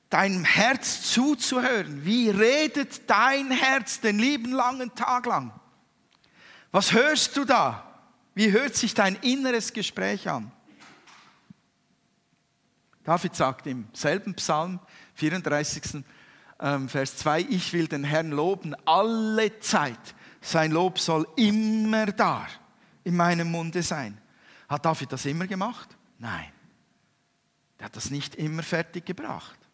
deinem 0.09 0.43
Herz 0.43 1.11
zuzuhören. 1.11 2.05
Wie 2.05 2.29
redet 2.29 3.09
dein 3.09 3.51
Herz 3.51 3.99
den 3.99 4.19
lieben 4.19 4.51
langen 4.51 4.93
Tag 4.95 5.25
lang? 5.25 5.51
Was 6.71 6.93
hörst 6.93 7.35
du 7.37 7.45
da? 7.45 7.84
Wie 8.35 8.51
hört 8.51 8.75
sich 8.75 8.93
dein 8.93 9.15
inneres 9.15 9.71
Gespräch 9.71 10.29
an? 10.29 10.51
David 13.05 13.35
sagt 13.35 13.65
im 13.65 13.87
selben 13.93 14.35
Psalm 14.35 14.79
34. 15.15 16.03
Ähm, 16.59 16.89
Vers 16.89 17.17
2, 17.17 17.41
ich 17.49 17.71
will 17.73 17.87
den 17.87 18.03
Herrn 18.03 18.31
loben 18.31 18.75
alle 18.85 19.59
Zeit. 19.59 20.15
Sein 20.41 20.71
Lob 20.71 20.99
soll 20.99 21.27
immer 21.37 22.07
da 22.07 22.47
in 23.03 23.15
meinem 23.15 23.51
Munde 23.51 23.83
sein. 23.83 24.17
Hat 24.67 24.85
David 24.85 25.11
das 25.11 25.25
immer 25.25 25.47
gemacht? 25.47 25.95
Nein. 26.19 26.51
Er 27.77 27.85
hat 27.85 27.95
das 27.95 28.09
nicht 28.09 28.35
immer 28.35 28.63
fertig 28.63 29.05
gebracht. 29.05 29.64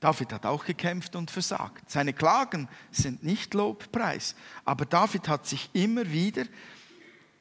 David 0.00 0.32
hat 0.32 0.46
auch 0.46 0.64
gekämpft 0.64 1.14
und 1.14 1.30
versagt. 1.30 1.90
Seine 1.90 2.14
Klagen 2.14 2.68
sind 2.90 3.22
nicht 3.22 3.52
Lobpreis, 3.52 4.34
aber 4.64 4.86
David 4.86 5.28
hat 5.28 5.46
sich 5.46 5.70
immer 5.74 6.10
wieder 6.10 6.44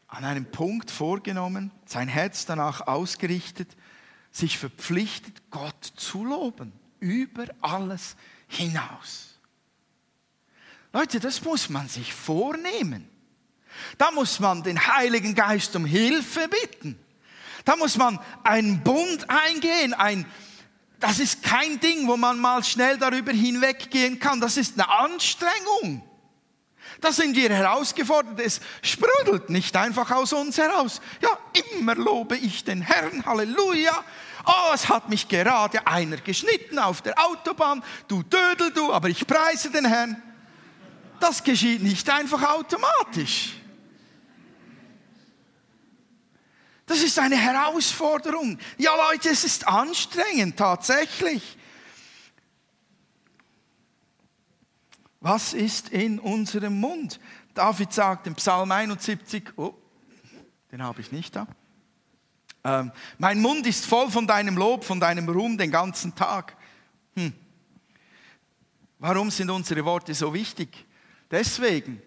an 0.09 0.25
einem 0.25 0.45
Punkt 0.45 0.91
vorgenommen, 0.91 1.71
sein 1.85 2.07
Herz 2.07 2.45
danach 2.45 2.87
ausgerichtet, 2.87 3.69
sich 4.31 4.57
verpflichtet, 4.57 5.41
Gott 5.51 5.85
zu 5.95 6.25
loben, 6.25 6.73
über 6.99 7.45
alles 7.61 8.15
hinaus. 8.47 9.39
Leute, 10.91 11.19
das 11.19 11.43
muss 11.43 11.69
man 11.69 11.87
sich 11.87 12.13
vornehmen. 12.13 13.07
Da 13.97 14.11
muss 14.11 14.39
man 14.39 14.63
den 14.63 14.87
Heiligen 14.87 15.35
Geist 15.35 15.75
um 15.75 15.85
Hilfe 15.85 16.49
bitten. 16.49 16.99
Da 17.63 17.75
muss 17.75 17.97
man 17.97 18.19
einen 18.43 18.81
Bund 18.81 19.29
eingehen, 19.29 19.93
ein 19.93 20.25
das 20.99 21.19
ist 21.19 21.43
kein 21.43 21.79
Ding, 21.79 22.07
wo 22.07 22.17
man 22.17 22.39
mal 22.39 22.63
schnell 22.63 22.97
darüber 22.97 23.31
hinweggehen 23.31 24.19
kann. 24.19 24.41
Das 24.41 24.57
ist 24.57 24.73
eine 24.73 24.89
Anstrengung. 24.89 26.03
Da 26.99 27.13
sind 27.13 27.35
wir 27.35 27.49
herausgefordert. 27.49 28.39
Es 28.39 28.59
sprudelt 28.81 29.49
nicht 29.49 29.75
einfach 29.77 30.11
aus 30.11 30.33
uns 30.33 30.57
heraus. 30.57 30.99
Ja, 31.21 31.37
immer 31.69 31.95
lobe 31.95 32.35
ich 32.35 32.65
den 32.65 32.81
Herrn. 32.81 33.25
Halleluja. 33.25 34.03
Oh, 34.45 34.73
es 34.73 34.89
hat 34.89 35.09
mich 35.09 35.27
gerade 35.27 35.85
einer 35.87 36.17
geschnitten 36.17 36.79
auf 36.79 37.01
der 37.01 37.17
Autobahn. 37.17 37.83
Du 38.07 38.23
Dödel, 38.23 38.71
du, 38.71 38.91
aber 38.91 39.07
ich 39.07 39.25
preise 39.25 39.69
den 39.69 39.85
Herrn. 39.85 40.21
Das 41.19 41.43
geschieht 41.43 41.81
nicht 41.81 42.09
einfach 42.09 42.43
automatisch. 42.43 43.58
Das 46.89 47.03
ist 47.03 47.19
eine 47.19 47.37
Herausforderung. 47.37 48.57
Ja, 48.79 48.95
Leute, 49.11 49.29
es 49.29 49.43
ist 49.43 49.67
anstrengend, 49.67 50.57
tatsächlich. 50.57 51.55
Was 55.19 55.53
ist 55.53 55.89
in 55.89 56.17
unserem 56.17 56.79
Mund? 56.79 57.19
David 57.53 57.93
sagt 57.93 58.25
im 58.25 58.33
Psalm 58.33 58.71
71, 58.71 59.51
oh, 59.55 59.75
den 60.71 60.81
habe 60.81 61.01
ich 61.01 61.11
nicht 61.11 61.35
da. 61.35 61.45
Ähm, 62.63 62.91
mein 63.19 63.39
Mund 63.39 63.67
ist 63.67 63.85
voll 63.85 64.09
von 64.09 64.25
deinem 64.25 64.57
Lob, 64.57 64.83
von 64.83 64.99
deinem 64.99 65.29
Ruhm 65.29 65.59
den 65.59 65.69
ganzen 65.69 66.15
Tag. 66.15 66.57
Hm. 67.15 67.33
Warum 68.97 69.29
sind 69.29 69.51
unsere 69.51 69.85
Worte 69.85 70.15
so 70.15 70.33
wichtig? 70.33 70.87
Deswegen, 71.29 72.01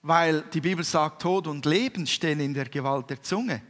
weil 0.00 0.40
die 0.40 0.62
Bibel 0.62 0.86
sagt, 0.86 1.20
Tod 1.20 1.46
und 1.46 1.66
Leben 1.66 2.06
stehen 2.06 2.40
in 2.40 2.54
der 2.54 2.70
Gewalt 2.70 3.10
der 3.10 3.22
Zunge. 3.22 3.60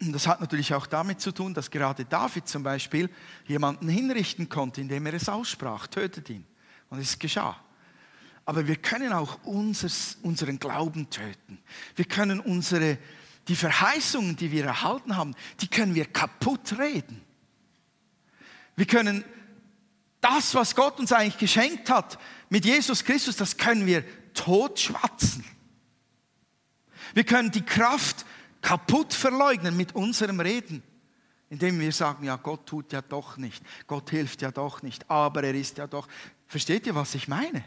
Das 0.00 0.26
hat 0.26 0.40
natürlich 0.40 0.72
auch 0.72 0.86
damit 0.86 1.20
zu 1.20 1.30
tun, 1.30 1.52
dass 1.52 1.70
gerade 1.70 2.06
David 2.06 2.48
zum 2.48 2.62
Beispiel 2.62 3.10
jemanden 3.46 3.88
hinrichten 3.88 4.48
konnte, 4.48 4.80
indem 4.80 5.04
er 5.06 5.14
es 5.14 5.28
aussprach, 5.28 5.86
tötet 5.88 6.30
ihn. 6.30 6.46
Und 6.88 7.00
es 7.00 7.18
geschah. 7.18 7.56
Aber 8.46 8.66
wir 8.66 8.76
können 8.76 9.12
auch 9.12 9.42
unseres, 9.44 10.18
unseren 10.22 10.58
Glauben 10.58 11.10
töten. 11.10 11.58
Wir 11.96 12.04
können 12.06 12.40
unsere, 12.40 12.98
die 13.48 13.56
Verheißungen, 13.56 14.36
die 14.36 14.52
wir 14.52 14.64
erhalten 14.64 15.16
haben, 15.16 15.34
die 15.60 15.68
können 15.68 15.94
wir 15.94 16.06
kaputt 16.06 16.78
reden. 16.78 17.20
Wir 18.76 18.86
können 18.86 19.24
das, 20.20 20.54
was 20.54 20.74
Gott 20.74 20.98
uns 20.98 21.12
eigentlich 21.12 21.38
geschenkt 21.38 21.90
hat, 21.90 22.18
mit 22.48 22.64
Jesus 22.64 23.04
Christus, 23.04 23.36
das 23.36 23.56
können 23.56 23.84
wir 23.84 24.04
totschwatzen. 24.32 25.44
Wir 27.12 27.24
können 27.24 27.50
die 27.50 27.64
Kraft 27.64 28.24
kaputt 28.64 29.12
verleugnen 29.12 29.76
mit 29.76 29.94
unserem 29.94 30.40
Reden, 30.40 30.82
indem 31.50 31.78
wir 31.78 31.92
sagen, 31.92 32.24
ja, 32.24 32.36
Gott 32.36 32.66
tut 32.66 32.92
ja 32.92 33.02
doch 33.02 33.36
nicht, 33.36 33.62
Gott 33.86 34.08
hilft 34.08 34.40
ja 34.40 34.50
doch 34.50 34.82
nicht, 34.82 35.08
aber 35.10 35.44
er 35.44 35.54
ist 35.54 35.76
ja 35.76 35.86
doch. 35.86 36.08
Versteht 36.46 36.86
ihr, 36.86 36.94
was 36.94 37.14
ich 37.14 37.28
meine? 37.28 37.62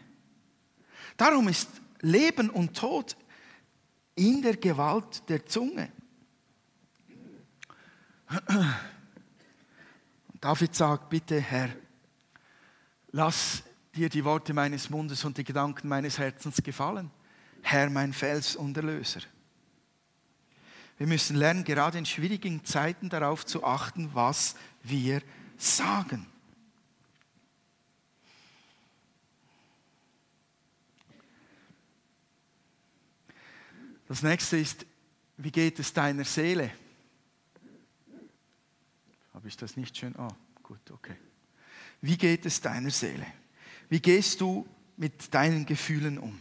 Darum 1.16 1.48
ist 1.48 1.70
Leben 2.02 2.50
und 2.50 2.76
Tod 2.76 3.16
in 4.16 4.42
der 4.42 4.58
Gewalt 4.58 5.30
der 5.30 5.46
Zunge. 5.46 5.92
David 10.42 10.76
sagt, 10.76 11.10
bitte 11.10 11.40
Herr, 11.40 11.70
lass 13.12 13.62
dir 13.96 14.10
die 14.10 14.26
Worte 14.26 14.54
meines 14.54 14.90
Mundes 14.90 15.24
und 15.24 15.38
die 15.38 15.44
Gedanken 15.44 15.88
meines 15.88 16.18
Herzens 16.18 16.58
gefallen. 16.64 17.12
Herr, 17.62 17.90
mein 17.92 18.14
Fels 18.14 18.56
und 18.56 18.76
Erlöser. 18.76 19.22
Wir 20.98 21.08
müssen 21.08 21.36
lernen, 21.36 21.64
gerade 21.64 21.98
in 21.98 22.06
schwierigen 22.06 22.66
Zeiten 22.66 23.10
darauf 23.10 23.46
zu 23.46 23.64
achten, 23.64 24.10
was 24.14 24.56
wir 24.84 25.22
sagen. 25.58 26.26
Das 34.08 34.24
nächste 34.24 34.58
ist, 34.58 34.86
wie 35.36 35.52
geht 35.52 35.80
es 35.80 35.94
deiner 35.94 36.24
Seele? 36.24 36.72
Habe 39.34 39.48
ich 39.48 39.58
das 39.58 39.78
nicht 39.78 39.96
schön? 39.98 40.16
Ah, 40.16 40.36
gut, 40.64 40.90
okay. 40.92 41.16
Wie 42.02 42.18
geht 42.18 42.46
es 42.46 42.62
deiner 42.62 42.90
Seele? 42.90 43.28
Wie 43.90 44.00
gehst 44.00 44.42
du 44.42 44.68
mit 44.96 45.34
deinen 45.34 45.66
Gefühlen 45.66 46.18
um? 46.18 46.40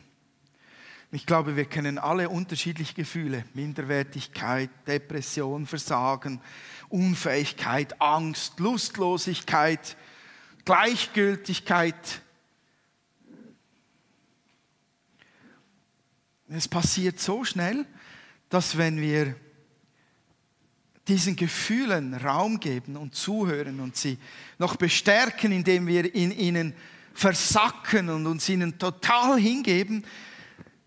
Ich 1.13 1.25
glaube, 1.25 1.55
wir 1.57 1.67
kennen 1.67 1.99
alle 1.99 2.29
unterschiedliche 2.29 2.95
Gefühle. 2.95 3.45
Minderwertigkeit, 3.55 4.71
Depression, 4.87 5.67
Versagen, 5.67 6.41
Unfähigkeit, 6.89 8.01
Angst, 8.01 8.59
Lustlosigkeit, 8.59 9.97
Gleichgültigkeit. 10.65 12.21
Es 16.49 16.67
passiert 16.67 17.21
so 17.21 17.45
schnell, 17.45 17.87
dass 18.49 18.77
wenn 18.77 19.01
wir 19.01 19.37
diesen 21.07 21.37
Gefühlen 21.37 22.15
Raum 22.15 22.59
geben 22.59 22.97
und 22.97 23.15
zuhören 23.15 23.79
und 23.79 23.97
sie 23.97 24.19
noch 24.59 24.75
bestärken, 24.75 25.53
indem 25.53 25.87
wir 25.87 26.13
in 26.13 26.33
ihnen 26.33 26.75
versacken 27.15 28.09
und 28.09 28.27
uns 28.27 28.49
ihnen 28.49 28.79
total 28.79 29.39
hingeben, 29.39 30.05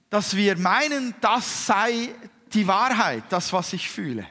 dass 0.09 0.35
wir 0.35 0.57
meinen, 0.57 1.13
das 1.21 1.67
sei 1.67 2.13
die 2.53 2.67
Wahrheit, 2.67 3.23
das, 3.29 3.53
was 3.53 3.73
ich 3.73 3.89
fühle. 3.89 4.27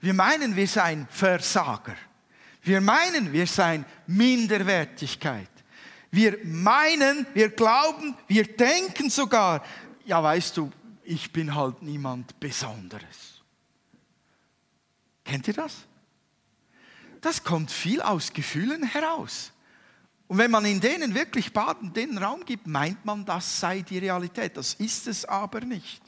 Wir 0.00 0.14
meinen, 0.14 0.56
wir 0.56 0.68
seien 0.68 1.06
Versager. 1.10 1.96
Wir 2.62 2.80
meinen, 2.80 3.32
wir 3.32 3.46
seien 3.46 3.84
Minderwertigkeit. 4.06 5.50
Wir 6.10 6.38
meinen, 6.44 7.26
wir 7.34 7.50
glauben, 7.50 8.16
wir 8.28 8.44
denken 8.44 9.10
sogar, 9.10 9.64
ja 10.04 10.22
weißt 10.22 10.56
du, 10.56 10.70
ich 11.04 11.32
bin 11.32 11.54
halt 11.54 11.82
niemand 11.82 12.38
Besonderes. 12.38 13.42
Kennt 15.24 15.48
ihr 15.48 15.54
das? 15.54 15.86
Das 17.20 17.44
kommt 17.44 17.70
viel 17.70 18.02
aus 18.02 18.32
Gefühlen 18.32 18.82
heraus. 18.82 19.51
Und 20.32 20.38
wenn 20.38 20.50
man 20.50 20.64
in 20.64 20.80
denen 20.80 21.14
wirklich 21.14 21.52
baden, 21.52 21.92
den 21.92 22.16
Raum 22.16 22.46
gibt, 22.46 22.66
meint 22.66 23.04
man, 23.04 23.22
das 23.26 23.60
sei 23.60 23.82
die 23.82 23.98
Realität. 23.98 24.56
Das 24.56 24.72
ist 24.72 25.06
es 25.06 25.26
aber 25.26 25.60
nicht. 25.60 26.00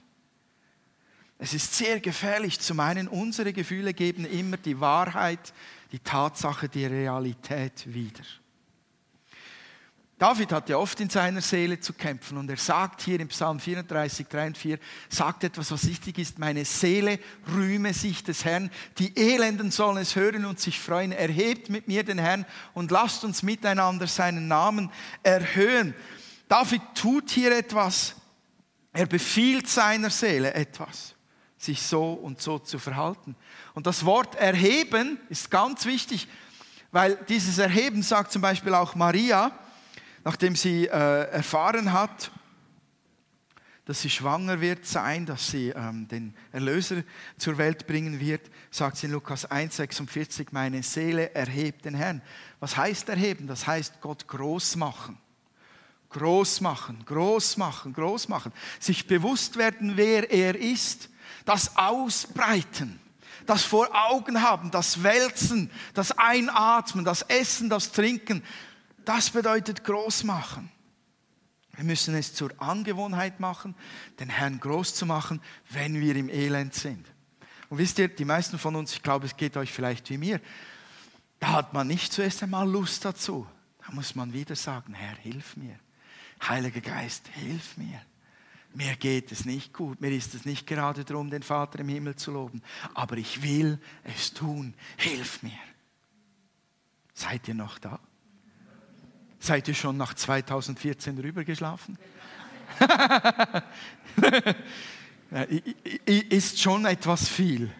Es 1.37 1.53
ist 1.53 1.75
sehr 1.75 2.01
gefährlich 2.01 2.59
zu 2.59 2.75
meinen, 2.75 3.07
unsere 3.07 3.53
Gefühle 3.53 3.93
geben 3.93 4.25
immer 4.25 4.57
die 4.57 4.81
Wahrheit, 4.81 5.53
die 5.93 5.99
Tatsache, 5.99 6.71
die 6.71 6.87
Realität 6.87 7.93
wieder. 7.93 8.25
David 10.19 10.53
hat 10.53 10.69
ja 10.69 10.77
oft 10.77 11.01
in 11.01 11.11
seiner 11.11 11.41
Seele 11.41 11.81
zu 11.81 11.93
kämpfen 11.93 12.39
und 12.39 12.49
er 12.49 12.57
sagt 12.57 13.03
hier 13.03 13.19
im 13.19 13.29
Psalm 13.29 13.59
34, 13.59 14.29
3 14.29 14.47
und 14.47 14.59
4, 14.59 14.79
sagt 15.09 15.43
etwas, 15.43 15.73
was 15.73 15.87
wichtig 15.89 16.19
ist, 16.19 16.39
meine 16.39 16.65
Seele 16.65 17.19
rühme 17.53 17.93
sich 17.93 18.23
des 18.23 18.45
Herrn, 18.45 18.71
die 18.99 19.17
Elenden 19.17 19.73
sollen 19.73 19.97
es 19.97 20.15
hören 20.15 20.45
und 20.45 20.61
sich 20.61 20.79
freuen, 20.79 21.11
erhebt 21.11 21.69
mit 21.69 21.89
mir 21.89 22.05
den 22.05 22.19
Herrn 22.19 22.47
und 22.75 22.93
lasst 22.93 23.25
uns 23.25 23.43
miteinander 23.43 24.07
seinen 24.07 24.47
Namen 24.47 24.93
erhöhen. 25.25 25.95
David 26.49 26.83
tut 26.95 27.31
hier 27.31 27.57
etwas, 27.57 28.15
er 28.93 29.07
befiehlt 29.07 29.69
seiner 29.69 30.11
Seele 30.11 30.55
etwas, 30.55 31.17
sich 31.59 31.83
so 31.83 32.13
und 32.13 32.41
so 32.41 32.61
zu 32.61 32.79
verhalten. 32.79 33.35
Und 33.75 33.89
das 33.89 34.05
Wort 34.05 34.37
erheben 34.37 35.19
ist 35.29 35.51
ganz 35.51 35.87
wichtig, 35.87 36.29
weil 36.93 37.17
dieses 37.29 37.59
Erheben 37.59 38.05
sagt 38.05 38.31
zum 38.31 38.43
Beispiel 38.43 38.73
auch 38.75 38.95
Maria, 38.95 39.51
nachdem 40.25 40.57
sie 40.57 40.87
äh, 40.87 41.31
erfahren 41.31 41.93
hat, 41.93 42.31
dass 43.85 44.01
sie 44.01 44.09
schwanger 44.09 44.61
wird 44.63 44.87
sein, 44.87 45.27
dass 45.27 45.51
sie 45.51 45.69
ähm, 45.69 46.09
den 46.09 46.35
Erlöser 46.53 47.03
zur 47.37 47.59
Welt 47.59 47.87
bringen 47.87 48.19
wird, 48.19 48.41
sagt 48.71 48.97
sie 48.97 49.07
in 49.07 49.13
Lukas 49.13 49.51
1,46, 49.51 50.49
meine 50.53 50.83
Seele 50.83 51.35
erhebt 51.35 51.85
den 51.85 51.95
Herrn. 51.95 52.23
Was 52.61 52.79
heißt 52.79 53.11
erheben? 53.11 53.47
Das 53.47 53.67
heißt 53.67 54.01
Gott 54.01 54.27
groß 54.27 54.77
machen. 54.77 55.19
Groß 56.09 56.63
machen, 56.63 57.05
groß 57.05 57.59
machen, 57.59 57.93
groß 57.93 58.29
machen. 58.29 58.53
Sich 58.81 59.07
bewusst 59.07 59.59
werden, 59.59 59.97
wer 59.97 60.31
er 60.31 60.55
ist. 60.55 61.11
Das 61.45 61.77
Ausbreiten, 61.77 62.99
das 63.45 63.65
vor 63.65 63.89
Augen 63.93 64.41
haben, 64.41 64.71
das 64.71 65.03
Wälzen, 65.03 65.71
das 65.93 66.13
Einatmen, 66.17 67.05
das 67.05 67.23
Essen, 67.23 67.69
das 67.69 67.93
Trinken. 67.93 68.43
Das 69.05 69.31
bedeutet 69.31 69.85
groß 69.85 70.25
machen. 70.25 70.71
Wir 71.77 71.85
müssen 71.85 72.15
es 72.15 72.35
zur 72.35 72.51
Angewohnheit 72.59 73.41
machen, 73.41 73.75
den 74.21 74.29
Herrn 74.29 74.61
groß 74.61 74.95
zu 74.95 75.07
machen, 75.07 75.41
wenn 75.71 76.01
wir 76.01 76.15
im 76.15 76.29
Elend 76.29 76.75
sind. 76.75 77.07
Und 77.69 77.79
wisst 77.79 77.99
ihr, 77.99 78.09
die 78.09 78.25
meisten 78.25 78.59
von 78.59 78.77
uns, 78.77 78.93
ich 78.93 79.03
glaube, 79.03 79.27
es 79.27 79.37
geht 79.37 79.57
euch 79.57 79.73
vielleicht 79.73 80.09
wie 80.11 80.19
mir, 80.19 80.41
da 81.41 81.53
hat 81.53 81.73
man 81.73 81.89
nicht 81.89 82.13
zuerst 82.13 82.43
einmal 82.43 82.69
Lust 82.69 83.05
dazu. 83.05 83.47
Da 83.85 83.93
muss 83.93 84.15
man 84.15 84.33
wieder 84.33 84.55
sagen, 84.55 84.95
Herr, 84.95 85.17
hilf 85.17 85.57
mir. 85.57 85.79
Heiliger 86.49 86.81
Geist, 86.81 87.29
hilf 87.29 87.77
mir. 87.77 88.01
Mir 88.73 88.97
geht 88.97 89.31
es 89.31 89.45
nicht 89.45 89.73
gut, 89.73 90.01
mir 90.01 90.11
ist 90.11 90.35
es 90.35 90.45
nicht 90.45 90.67
gerade 90.67 91.05
darum, 91.05 91.31
den 91.31 91.45
Vater 91.45 91.79
im 91.79 91.89
Himmel 91.89 92.17
zu 92.17 92.33
loben, 92.33 92.61
aber 92.93 93.17
ich 93.17 93.43
will 93.43 93.79
es 94.03 94.33
tun. 94.33 94.75
Hilf 94.97 95.43
mir. 95.45 95.53
Seid 97.13 97.47
ihr 97.47 97.55
noch 97.55 97.79
da? 97.79 98.01
Seid 99.45 99.69
ihr 99.69 99.75
schon 99.75 99.99
nach 99.99 100.15
2014 100.15 101.19
rübergeschlafen? 101.19 101.99
ist 106.07 106.63
schon 106.63 106.87
etwas 106.87 107.29
viel. 107.29 107.71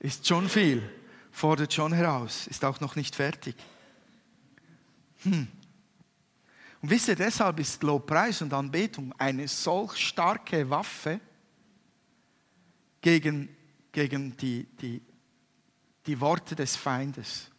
Ist 0.00 0.26
schon 0.26 0.48
viel. 0.48 0.82
Fordert 1.30 1.72
schon 1.72 1.92
heraus. 1.92 2.48
Ist 2.48 2.64
auch 2.64 2.80
noch 2.80 2.96
nicht 2.96 3.14
fertig. 3.14 3.54
Hm. 5.22 5.46
Und 6.82 6.90
wisst 6.90 7.06
ihr, 7.06 7.14
deshalb 7.14 7.60
ist 7.60 7.84
Lobpreis 7.84 8.42
und 8.42 8.52
Anbetung 8.52 9.14
eine 9.18 9.46
solch 9.46 9.98
starke 9.98 10.68
Waffe 10.68 11.20
gegen, 13.02 13.56
gegen 13.92 14.36
die, 14.36 14.66
die, 14.80 15.00
die 16.06 16.20
Worte 16.20 16.56
des 16.56 16.74
Feindes. 16.74 17.52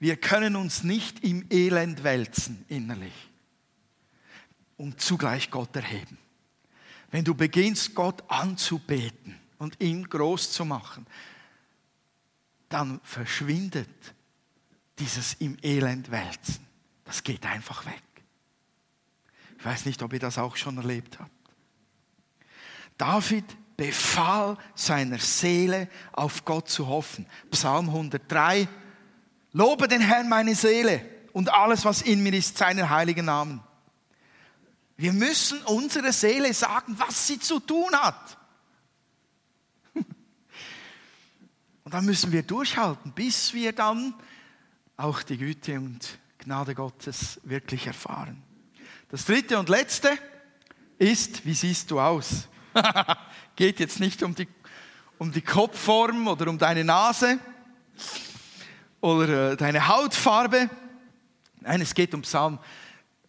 Wir 0.00 0.16
können 0.16 0.56
uns 0.56 0.84
nicht 0.84 1.24
im 1.24 1.46
Elend 1.50 2.04
wälzen 2.04 2.64
innerlich 2.68 3.30
und 4.76 5.00
zugleich 5.00 5.50
Gott 5.50 5.74
erheben. 5.74 6.18
Wenn 7.10 7.24
du 7.24 7.34
beginnst, 7.34 7.94
Gott 7.94 8.22
anzubeten 8.28 9.38
und 9.58 9.80
ihn 9.80 10.08
groß 10.08 10.52
zu 10.52 10.64
machen, 10.64 11.06
dann 12.68 13.00
verschwindet 13.02 13.88
dieses 14.98 15.34
im 15.34 15.56
Elend 15.62 16.10
wälzen. 16.10 16.66
Das 17.04 17.22
geht 17.22 17.46
einfach 17.46 17.86
weg. 17.86 18.02
Ich 19.58 19.64
weiß 19.64 19.86
nicht, 19.86 20.02
ob 20.02 20.12
ihr 20.12 20.18
das 20.20 20.38
auch 20.38 20.56
schon 20.56 20.76
erlebt 20.76 21.18
habt. 21.18 21.30
David 22.96 23.44
befahl 23.76 24.58
seiner 24.74 25.18
Seele, 25.18 25.88
auf 26.12 26.44
Gott 26.44 26.68
zu 26.68 26.86
hoffen. 26.88 27.26
Psalm 27.50 27.88
103. 27.88 28.68
Lobe 29.58 29.88
den 29.88 30.00
Herrn 30.00 30.28
meine 30.28 30.54
Seele 30.54 31.04
und 31.32 31.52
alles, 31.52 31.84
was 31.84 32.02
in 32.02 32.22
mir 32.22 32.32
ist, 32.32 32.56
seinen 32.56 32.90
heiligen 32.90 33.24
Namen. 33.24 33.60
Wir 34.96 35.12
müssen 35.12 35.60
unserer 35.62 36.12
Seele 36.12 36.54
sagen, 36.54 36.94
was 36.96 37.26
sie 37.26 37.40
zu 37.40 37.58
tun 37.58 37.92
hat. 37.92 38.38
Und 41.82 41.92
dann 41.92 42.04
müssen 42.04 42.30
wir 42.30 42.44
durchhalten, 42.44 43.10
bis 43.10 43.52
wir 43.52 43.72
dann 43.72 44.14
auch 44.96 45.24
die 45.24 45.38
Güte 45.38 45.80
und 45.80 46.18
Gnade 46.38 46.76
Gottes 46.76 47.40
wirklich 47.42 47.88
erfahren. 47.88 48.40
Das 49.10 49.24
dritte 49.24 49.58
und 49.58 49.68
letzte 49.68 50.16
ist, 50.98 51.44
wie 51.46 51.54
siehst 51.54 51.90
du 51.90 51.98
aus? 52.00 52.46
Geht 53.56 53.80
jetzt 53.80 53.98
nicht 53.98 54.22
um 54.22 54.36
die, 54.36 54.46
um 55.18 55.32
die 55.32 55.42
Kopfform 55.42 56.28
oder 56.28 56.48
um 56.48 56.58
deine 56.58 56.84
Nase 56.84 57.40
oder 59.00 59.52
äh, 59.52 59.56
deine 59.56 59.88
Hautfarbe. 59.88 60.68
Nein, 61.60 61.80
es 61.80 61.94
geht 61.94 62.14
um 62.14 62.22
Psalm 62.22 62.58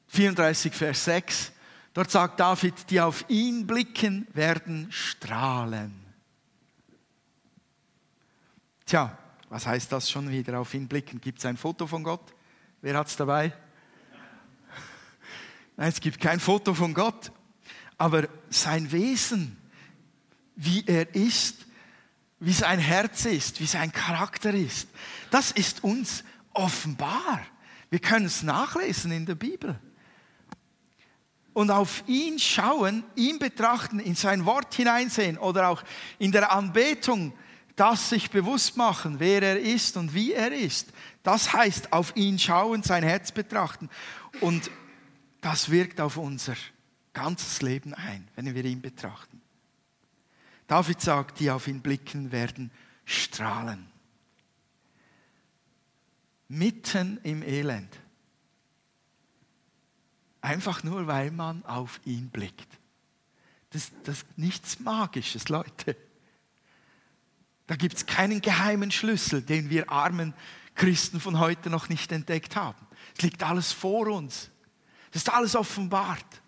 34, 0.08 0.74
Vers 0.74 1.06
6. 1.06 1.52
Dort 1.94 2.12
sagt 2.12 2.40
David, 2.40 2.90
die 2.90 3.02
auf 3.02 3.26
ihn 3.30 3.68
blicken, 3.68 4.28
werden 4.34 4.88
strahlen. 4.92 5.94
Tja, 8.86 9.18
was 9.50 9.66
heißt 9.66 9.92
das 9.92 10.10
schon 10.10 10.30
wieder 10.30 10.60
auf 10.60 10.74
ihn 10.74 10.88
blicken? 10.88 11.20
Gibt 11.22 11.40
es 11.40 11.46
ein 11.46 11.58
Foto 11.58 11.88
von 11.88 12.04
Gott? 12.04 12.34
Wer 12.82 12.98
hat 12.98 13.08
es 13.08 13.16
dabei? 13.16 13.54
Nein, 15.78 15.90
es 15.90 16.00
gibt 16.00 16.20
kein 16.20 16.40
Foto 16.40 16.74
von 16.74 16.94
Gott. 16.94 17.32
Aber 17.98 18.28
sein 18.50 18.92
Wesen, 18.92 19.58
wie 20.56 20.86
er 20.86 21.14
ist, 21.14 21.66
wie 22.40 22.54
sein 22.54 22.80
Herz 22.80 23.26
ist, 23.26 23.60
wie 23.60 23.66
sein 23.66 23.92
Charakter 23.92 24.54
ist, 24.54 24.88
das 25.32 25.52
ist 25.52 25.84
uns 25.84 26.24
offenbar. 26.54 27.42
Wir 27.90 28.00
können 28.00 28.26
es 28.26 28.44
nachlesen 28.44 29.12
in 29.12 29.26
der 29.26 29.36
Bibel. 29.36 29.80
Und 31.54 31.72
auf 31.72 32.04
ihn 32.08 32.40
schauen, 32.40 33.04
ihn 33.16 33.40
betrachten, 33.40 34.00
in 34.00 34.16
sein 34.16 34.46
Wort 34.46 34.74
hineinsehen 34.74 35.38
oder 35.38 35.70
auch 35.70 35.84
in 36.18 36.32
der 36.32 36.52
Anbetung 36.52 37.34
das 37.80 38.10
sich 38.10 38.30
bewusst 38.30 38.76
machen, 38.76 39.20
wer 39.20 39.42
er 39.42 39.58
ist 39.58 39.96
und 39.96 40.14
wie 40.14 40.34
er 40.34 40.52
ist, 40.52 40.92
das 41.24 41.54
heißt 41.54 41.94
auf 41.94 42.14
ihn 42.18 42.38
schauen, 42.38 42.84
sein 42.84 43.04
Herz 43.04 43.32
betrachten. 43.32 43.90
Und 44.42 44.70
das 45.40 45.70
wirkt 45.70 46.02
auf 46.02 46.18
unser 46.18 46.56
ganzes 47.14 47.62
Leben 47.62 47.94
ein, 47.94 48.28
wenn 48.36 48.54
wir 48.54 48.66
ihn 48.66 48.82
betrachten. 48.82 49.42
David 50.70 51.02
sagt, 51.02 51.40
die 51.40 51.50
auf 51.50 51.68
ihn 51.68 51.82
blicken, 51.82 52.32
werden 52.32 52.70
strahlen. 53.04 53.88
Mitten 56.48 57.20
im 57.24 57.42
Elend. 57.42 57.92
Einfach 60.42 60.84
nur, 60.84 61.08
weil 61.08 61.32
man 61.32 61.66
auf 61.66 62.00
ihn 62.06 62.30
blickt. 62.30 62.68
Das, 63.72 63.92
ist 64.06 64.38
nichts 64.38 64.80
Magisches, 64.80 65.50
Leute. 65.50 65.98
Da 67.66 67.76
gibt 67.76 67.96
es 67.98 68.06
keinen 68.06 68.40
geheimen 68.40 68.92
Schlüssel, 68.92 69.42
den 69.42 69.72
wir 69.72 69.92
armen 69.92 70.36
Christen 70.76 71.20
von 71.20 71.40
heute 71.40 71.72
noch 71.72 71.90
nicht 71.90 72.12
entdeckt 72.12 72.56
haben. 72.56 72.86
Es 73.18 73.24
liegt 73.24 73.42
alles 73.42 73.72
vor 73.72 74.08
uns. 74.08 74.52
Es 75.10 75.24
ist 75.24 75.34
alles 75.34 75.56
offenbart. 75.56 76.44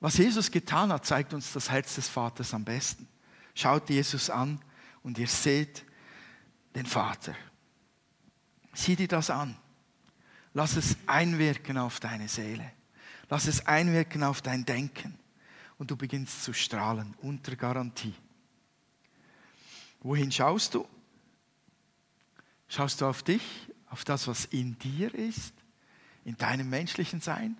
Was 0.00 0.16
Jesus 0.16 0.50
getan 0.50 0.92
hat, 0.92 1.04
zeigt 1.04 1.34
uns 1.34 1.52
das 1.52 1.70
Herz 1.70 1.94
des 1.94 2.08
Vaters 2.08 2.54
am 2.54 2.64
besten. 2.64 3.06
Schaut 3.54 3.90
Jesus 3.90 4.30
an 4.30 4.60
und 5.02 5.18
ihr 5.18 5.28
seht 5.28 5.84
den 6.74 6.86
Vater. 6.86 7.34
Sieh 8.72 8.96
dir 8.96 9.08
das 9.08 9.28
an. 9.28 9.56
Lass 10.54 10.76
es 10.76 10.96
einwirken 11.06 11.76
auf 11.76 12.00
deine 12.00 12.28
Seele. 12.28 12.72
Lass 13.28 13.46
es 13.46 13.66
einwirken 13.66 14.22
auf 14.24 14.42
dein 14.42 14.64
Denken 14.64 15.18
und 15.78 15.90
du 15.90 15.96
beginnst 15.96 16.42
zu 16.44 16.52
strahlen 16.52 17.14
unter 17.20 17.54
Garantie. 17.54 18.14
Wohin 20.00 20.32
schaust 20.32 20.74
du? 20.74 20.88
Schaust 22.68 23.00
du 23.00 23.06
auf 23.06 23.22
dich, 23.22 23.42
auf 23.90 24.04
das, 24.04 24.26
was 24.28 24.46
in 24.46 24.78
dir 24.78 25.14
ist, 25.14 25.52
in 26.24 26.36
deinem 26.36 26.70
menschlichen 26.70 27.20
Sein? 27.20 27.56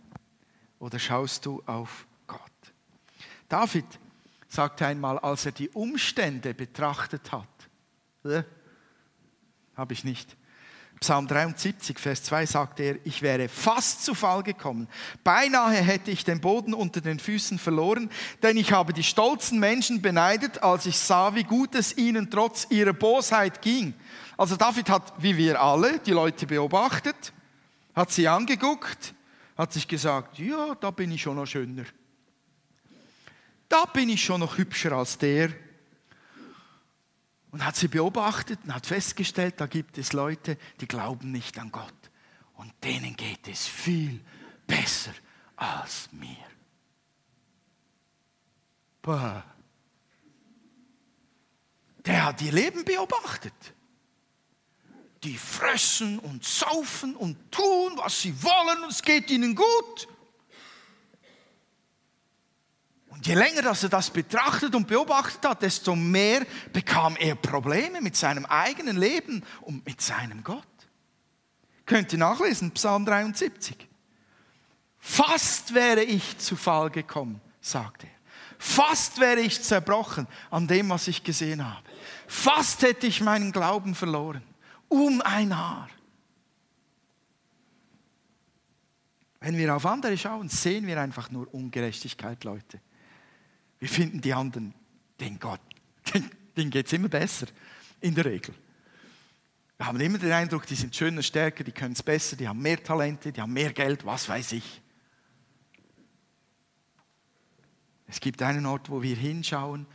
Oder 0.79 0.99
schaust 0.99 1.45
du 1.47 1.63
auf? 1.67 2.07
David 3.51 3.85
sagte 4.49 4.87
einmal, 4.87 5.19
als 5.19 5.45
er 5.45 5.53
die 5.53 5.69
Umstände 5.69 6.55
betrachtet 6.55 7.31
hat, 7.33 7.49
äh, 8.25 8.43
habe 9.77 9.93
ich 9.93 10.05
nicht, 10.05 10.37
Psalm 11.01 11.27
73, 11.27 11.99
Vers 11.99 12.25
2 12.25 12.47
sagt 12.47 12.79
er, 12.79 12.97
ich 13.05 13.23
wäre 13.23 13.49
fast 13.49 14.05
zu 14.05 14.15
Fall 14.15 14.43
gekommen. 14.43 14.87
Beinahe 15.25 15.77
hätte 15.77 16.11
ich 16.11 16.25
den 16.25 16.43
Boden 16.43 16.75
unter 16.75 17.01
den 17.01 17.19
Füßen 17.19 17.59
verloren, 17.59 18.11
denn 18.43 18.59
ich 18.59 18.73
habe 18.73 18.93
die 18.93 19.03
stolzen 19.03 19.59
Menschen 19.59 20.03
beneidet, 20.03 20.63
als 20.63 20.85
ich 20.85 20.99
sah, 20.99 21.35
wie 21.35 21.45
gut 21.45 21.75
es 21.75 21.97
ihnen 21.97 22.31
trotz 22.31 22.67
ihrer 22.69 22.93
Bosheit 22.93 23.63
ging. 23.63 23.95
Also 24.37 24.57
David 24.57 24.91
hat, 24.91 25.15
wie 25.17 25.39
wir 25.39 25.61
alle, 25.61 26.01
die 26.01 26.13
Leute 26.13 26.47
beobachtet, 26.47 27.33
hat 27.95 28.11
sie 28.13 28.29
angeguckt, 28.29 29.15
hat 29.57 29.73
sich 29.73 29.89
gesagt, 29.89 30.39
ja, 30.39 30.75
da 30.75 30.91
bin 30.91 31.11
ich 31.13 31.23
schon 31.23 31.37
noch 31.37 31.47
schöner. 31.47 31.85
Da 33.71 33.85
bin 33.85 34.09
ich 34.09 34.25
schon 34.25 34.41
noch 34.41 34.59
hübscher 34.59 34.91
als 34.91 35.17
der 35.17 35.51
und 37.53 37.65
hat 37.65 37.77
sie 37.77 37.87
beobachtet 37.87 38.59
und 38.65 38.75
hat 38.75 38.85
festgestellt, 38.85 39.61
da 39.61 39.67
gibt 39.67 39.97
es 39.97 40.13
Leute, 40.13 40.59
die 40.81 40.89
glauben 40.89 41.31
nicht 41.31 41.57
an 41.57 41.71
Gott. 41.71 41.95
Und 42.55 42.73
denen 42.83 43.15
geht 43.15 43.47
es 43.47 43.69
viel 43.69 44.21
besser 44.67 45.13
als 45.55 46.09
mir. 46.11 46.45
Boah. 49.03 49.45
Der 52.05 52.25
hat 52.25 52.43
ihr 52.43 52.53
Leben 52.53 52.85
beobachtet. 52.85 53.55
Die 55.23 55.39
fressen 55.39 56.19
und 56.19 56.45
saufen 56.45 57.15
und 57.15 57.53
tun, 57.53 57.93
was 57.97 58.21
sie 58.21 58.35
wollen 58.43 58.83
und 58.83 58.91
es 58.91 59.03
geht 59.03 59.31
ihnen 59.31 59.55
gut. 59.55 60.09
Und 63.21 63.27
je 63.27 63.35
länger 63.35 63.61
dass 63.61 63.83
er 63.83 63.91
das 63.91 64.09
betrachtet 64.09 64.75
und 64.75 64.87
beobachtet 64.87 65.45
hat, 65.45 65.61
desto 65.61 65.95
mehr 65.95 66.47
bekam 66.73 67.17
er 67.17 67.35
Probleme 67.35 68.01
mit 68.01 68.17
seinem 68.17 68.47
eigenen 68.47 68.97
Leben 68.97 69.45
und 69.61 69.85
mit 69.85 70.01
seinem 70.01 70.43
Gott. 70.43 70.65
Könnt 71.85 72.15
ihr 72.15 72.19
nachlesen, 72.19 72.71
Psalm 72.71 73.05
73. 73.05 73.77
Fast 74.99 75.75
wäre 75.75 76.03
ich 76.03 76.39
zu 76.39 76.57
Fall 76.57 76.89
gekommen, 76.89 77.43
sagt 77.61 78.05
er. 78.05 78.11
Fast 78.59 79.21
wäre 79.21 79.41
ich 79.41 79.63
zerbrochen 79.63 80.27
an 80.51 80.67
dem, 80.67 80.89
was 80.89 81.07
ich 81.07 81.23
gesehen 81.23 81.63
habe. 81.63 81.87
Fast 82.27 82.81
hätte 82.81 83.07
ich 83.07 83.21
meinen 83.21 83.53
Glauben 83.53 83.95
verloren. 83.95 84.43
Um 84.89 85.21
ein 85.21 85.55
Haar. 85.55 85.91
Wenn 89.41 89.59
wir 89.59 89.77
auf 89.77 89.85
andere 89.85 90.17
schauen, 90.17 90.49
sehen 90.49 90.87
wir 90.87 90.99
einfach 90.99 91.31
nur 91.31 91.53
Ungerechtigkeit, 91.53 92.45
Leute. 92.45 92.81
Wir 93.81 93.89
finden 93.89 94.21
die 94.21 94.33
anderen, 94.33 94.75
den 95.19 95.41
Gott, 95.41 95.61
den, 96.15 96.31
Denen 96.57 96.71
geht 96.71 96.87
es 96.87 96.93
immer 96.93 97.09
besser, 97.09 97.47
in 98.01 98.15
der 98.15 98.27
Regel. 98.27 98.55
Wir 99.79 99.87
haben 99.87 99.99
immer 100.01 100.19
den 100.19 100.33
Eindruck, 100.33 100.67
die 100.67 100.75
sind 100.75 100.95
schöner, 100.95 101.23
stärker, 101.23 101.65
die 101.65 101.73
können 101.73 101.95
es 101.95 102.03
besser, 102.03 102.37
die 102.37 102.47
haben 102.47 102.61
mehr 102.61 102.83
Talente, 102.83 103.33
die 103.33 103.41
haben 103.41 103.53
mehr 103.53 103.73
Geld, 103.73 104.05
was 104.05 104.29
weiß 104.29 104.53
ich. 104.53 104.83
Es 108.07 108.21
gibt 108.21 108.43
einen 108.43 108.67
Ort, 108.67 108.91
wo 108.91 109.03
wir 109.03 109.17
hinschauen 109.17 109.87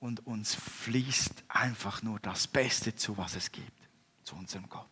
und 0.00 0.26
uns 0.26 0.54
fließt 0.54 1.44
einfach 1.46 2.02
nur 2.02 2.18
das 2.18 2.48
Beste 2.48 2.96
zu, 2.96 3.16
was 3.16 3.36
es 3.36 3.52
gibt, 3.52 3.88
zu 4.24 4.34
unserem 4.34 4.68
Gott. 4.68 4.88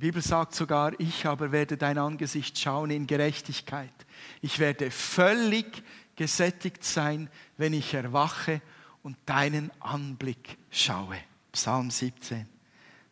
Die 0.00 0.06
Bibel 0.06 0.22
sagt 0.22 0.54
sogar, 0.54 0.98
ich 0.98 1.26
aber 1.26 1.52
werde 1.52 1.76
dein 1.76 1.98
Angesicht 1.98 2.58
schauen 2.58 2.90
in 2.90 3.06
Gerechtigkeit. 3.06 3.92
Ich 4.40 4.58
werde 4.58 4.90
völlig 4.90 5.82
gesättigt 6.16 6.82
sein, 6.84 7.28
wenn 7.58 7.74
ich 7.74 7.92
erwache 7.92 8.62
und 9.02 9.18
deinen 9.26 9.70
Anblick 9.78 10.56
schaue. 10.70 11.18
Psalm 11.52 11.90
17, 11.90 12.48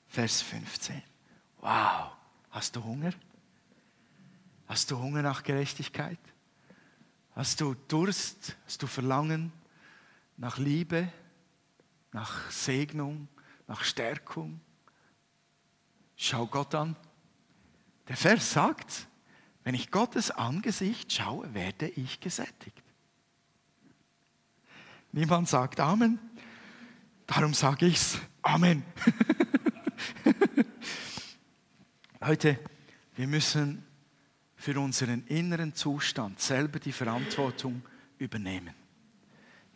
Vers 0.07 0.41
15. 0.41 1.03
Wow, 1.61 2.13
hast 2.53 2.75
du 2.75 2.83
Hunger? 2.83 3.13
Hast 4.67 4.91
du 4.91 4.99
Hunger 4.99 5.21
nach 5.21 5.43
Gerechtigkeit? 5.43 6.19
Hast 7.33 7.61
du 7.61 7.75
Durst? 7.89 8.57
Hast 8.65 8.83
du 8.83 8.87
Verlangen 8.87 9.53
nach 10.39 10.57
Liebe, 10.57 11.13
nach 12.13 12.51
Segnung, 12.51 13.29
nach 13.67 13.85
Stärkung? 13.85 14.63
Schau 16.21 16.47
Gott 16.47 16.75
an. 16.75 16.97
Der 18.09 18.17
Vers 18.17 18.53
sagt, 18.53 19.07
wenn 19.63 19.75
ich 19.75 19.93
Gottes 19.93 20.33
Angesicht 20.33 21.13
schaue, 21.13 21.55
werde 21.55 21.89
ich 21.89 22.19
gesättigt. 22.19 22.83
Niemand 25.13 25.49
sagt 25.49 25.79
Amen. 25.79 26.19
Darum 27.27 27.55
sage 27.55 27.87
ich 27.87 27.95
es. 27.97 28.19
Amen. 28.43 28.83
Leute, 32.21 32.59
wir 33.15 33.29
müssen 33.29 33.87
für 34.57 34.81
unseren 34.81 35.25
inneren 35.29 35.73
Zustand 35.73 36.41
selber 36.41 36.81
die 36.81 36.93
Verantwortung 36.93 37.83
übernehmen. 38.19 38.75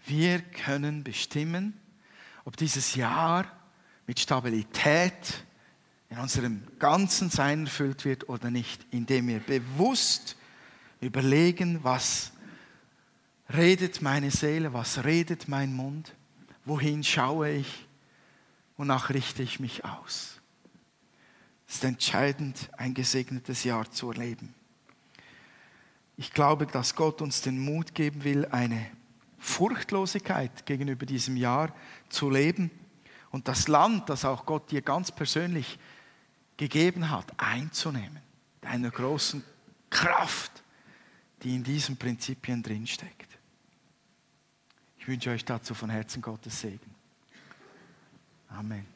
Wir 0.05 0.41
können 0.41 1.05
bestimmen, 1.05 1.81
ob 2.45 2.57
dieses 2.57 2.97
Jahr 2.97 3.47
mit 4.09 4.19
Stabilität 4.19 5.45
in 6.13 6.19
unserem 6.19 6.63
ganzen 6.79 7.31
Sein 7.31 7.65
erfüllt 7.65 8.05
wird 8.05 8.29
oder 8.29 8.51
nicht, 8.51 8.85
indem 8.91 9.29
wir 9.29 9.41
bewusst 9.41 10.37
überlegen, 11.01 11.83
was 11.85 12.33
redet 13.55 14.03
meine 14.03 14.31
Seele, 14.31 14.75
was 14.75 15.05
redet 15.05 15.49
mein 15.49 15.73
Mund, 15.73 16.15
wohin 16.67 17.03
schaue 17.03 17.51
ich, 17.53 17.89
wonach 18.77 19.09
richte 19.09 19.43
ich 19.43 19.59
mich 19.59 19.87
aus. 19.87 20.39
Es 21.67 21.77
ist 21.77 21.85
entscheidend, 21.85 22.69
ein 22.77 22.93
gesegnetes 22.93 23.65
Jahr 23.65 23.91
zu 23.91 24.11
erleben. 24.11 24.55
Ich 26.19 26.35
glaube, 26.35 26.67
dass 26.67 26.95
Gott 26.95 27.23
uns 27.23 27.41
den 27.41 27.59
Mut 27.59 27.95
geben 27.95 28.23
will, 28.23 28.45
eine 28.51 28.87
Furchtlosigkeit 29.39 30.67
gegenüber 30.67 31.07
diesem 31.07 31.39
Jahr 31.39 31.75
zu 32.11 32.29
leben 32.29 32.71
und 33.31 33.49
das 33.49 33.67
Land, 33.67 34.11
das 34.11 34.27
auch 34.27 34.45
Gott 34.45 34.71
dir 34.71 34.83
ganz 34.83 35.11
persönlich 35.11 35.79
gegeben 36.69 37.11
hat, 37.11 37.33
einzunehmen. 37.39 38.21
Einer 38.61 38.93
großen 38.93 39.43
Kraft, 39.91 40.63
die 41.43 41.57
in 41.57 41.65
diesen 41.65 41.97
Prinzipien 41.97 42.63
drinsteckt. 42.63 43.37
Ich 44.97 45.09
wünsche 45.09 45.31
euch 45.31 45.45
dazu 45.45 45.75
von 45.75 45.91
Herzen 45.91 46.23
Gottes 46.23 46.61
Segen. 46.61 46.95
Amen. 48.49 48.87